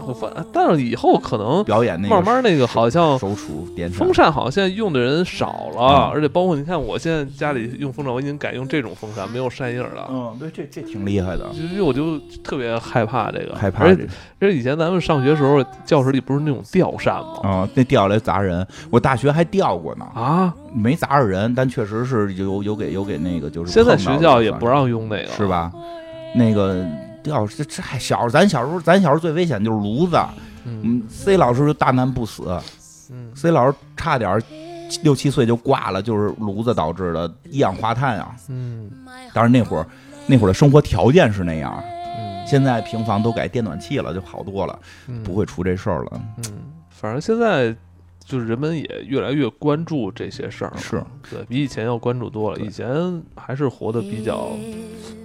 [0.53, 6.11] 但是以后可能表演那个慢慢那个好像手厨电风扇好像现在用的人少了，嗯。
[6.15, 10.07] 而且包括你看我现在家里用风扇，我已经改用这种风扇，没有扇叶了。
[10.11, 14.09] 嗯，对，这这挺厉害的，其实我就特别害怕这个，害怕这而且
[14.41, 17.41] 而且以前咱们上学时候，教室里不是那种吊扇吗？
[17.43, 25.47] 啊，那吊下来砸人，我大学还吊过呢，啊，没砸着人，但确实是有有给有给那个就是现在学校也不让用那个，是？
[25.47, 25.73] 吧？
[26.35, 26.85] 那个
[27.25, 30.17] 要是这还小，咱小时候咱小时候最危险就是炉子，
[30.65, 32.61] 嗯嗯，C 老师就大难不死
[33.11, 34.41] 嗯，，C 老师差点
[35.03, 38.35] 六七岁就挂了，就是炉子导致的一氧化碳啊。
[38.49, 38.91] 嗯
[39.33, 39.87] 当然那会儿
[40.27, 41.83] 那会儿的生活条件是那样，
[42.19, 44.79] 嗯现在平房都改电暖气了，就好多了，
[45.09, 46.21] 嗯，不会出这事儿了。
[46.39, 46.45] 嗯，
[46.91, 47.75] 反正现在
[48.27, 52.59] 就是人们也越来越关注这些事儿，是，对比以前要关注多了。
[52.59, 54.51] 以前还是活得比较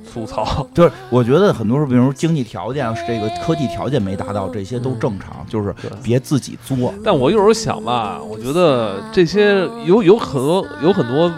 [0.05, 5.73] 粗糙， 就是我觉得很多时候，比如经济条件、这个科技条件没达到，这些都正常，就是。
[6.03, 6.93] 别自己作。
[7.03, 11.31] 但我有时候想吧，我觉得这些有有很多有很多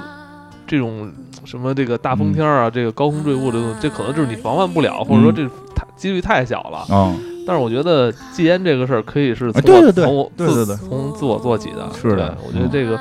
[0.68, 1.12] 这种
[1.46, 6.86] 什么这个大风天儿啊，这个高空坠物这种，这可能就是你防范不了，或者说这太几率太小了。
[6.90, 11.90] 嗯，但是我觉得戒烟这个事儿可以是从啊对对对从我对对对从自我做起的。
[12.00, 13.00] 是的我觉得这个，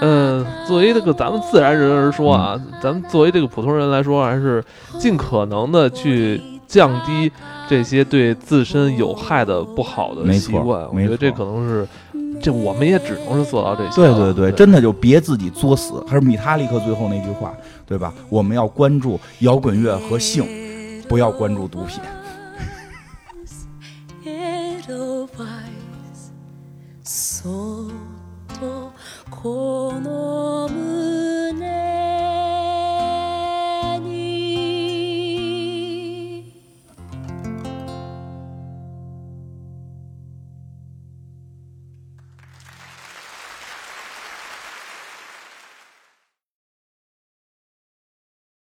[0.00, 4.64] 嗯，作为这个咱们自然人而说啊，嗯咱们作为这个普通人来说，还是
[4.98, 7.30] 尽可能的去降低
[7.68, 10.82] 这些对自身有害的不好的习惯。
[10.92, 11.86] 我觉得这可能是，
[12.40, 14.32] 这我们也只能是做到这些对了。
[14.32, 16.02] 对对，真的就别自己作死。
[16.08, 17.52] 还是米塔利克最后那句话，
[17.86, 18.12] 对吧？
[18.30, 20.44] 我们要关注摇滚乐和性，
[21.08, 22.00] 不要关注毒品。
[27.42, 28.92] そっと
[29.28, 30.51] この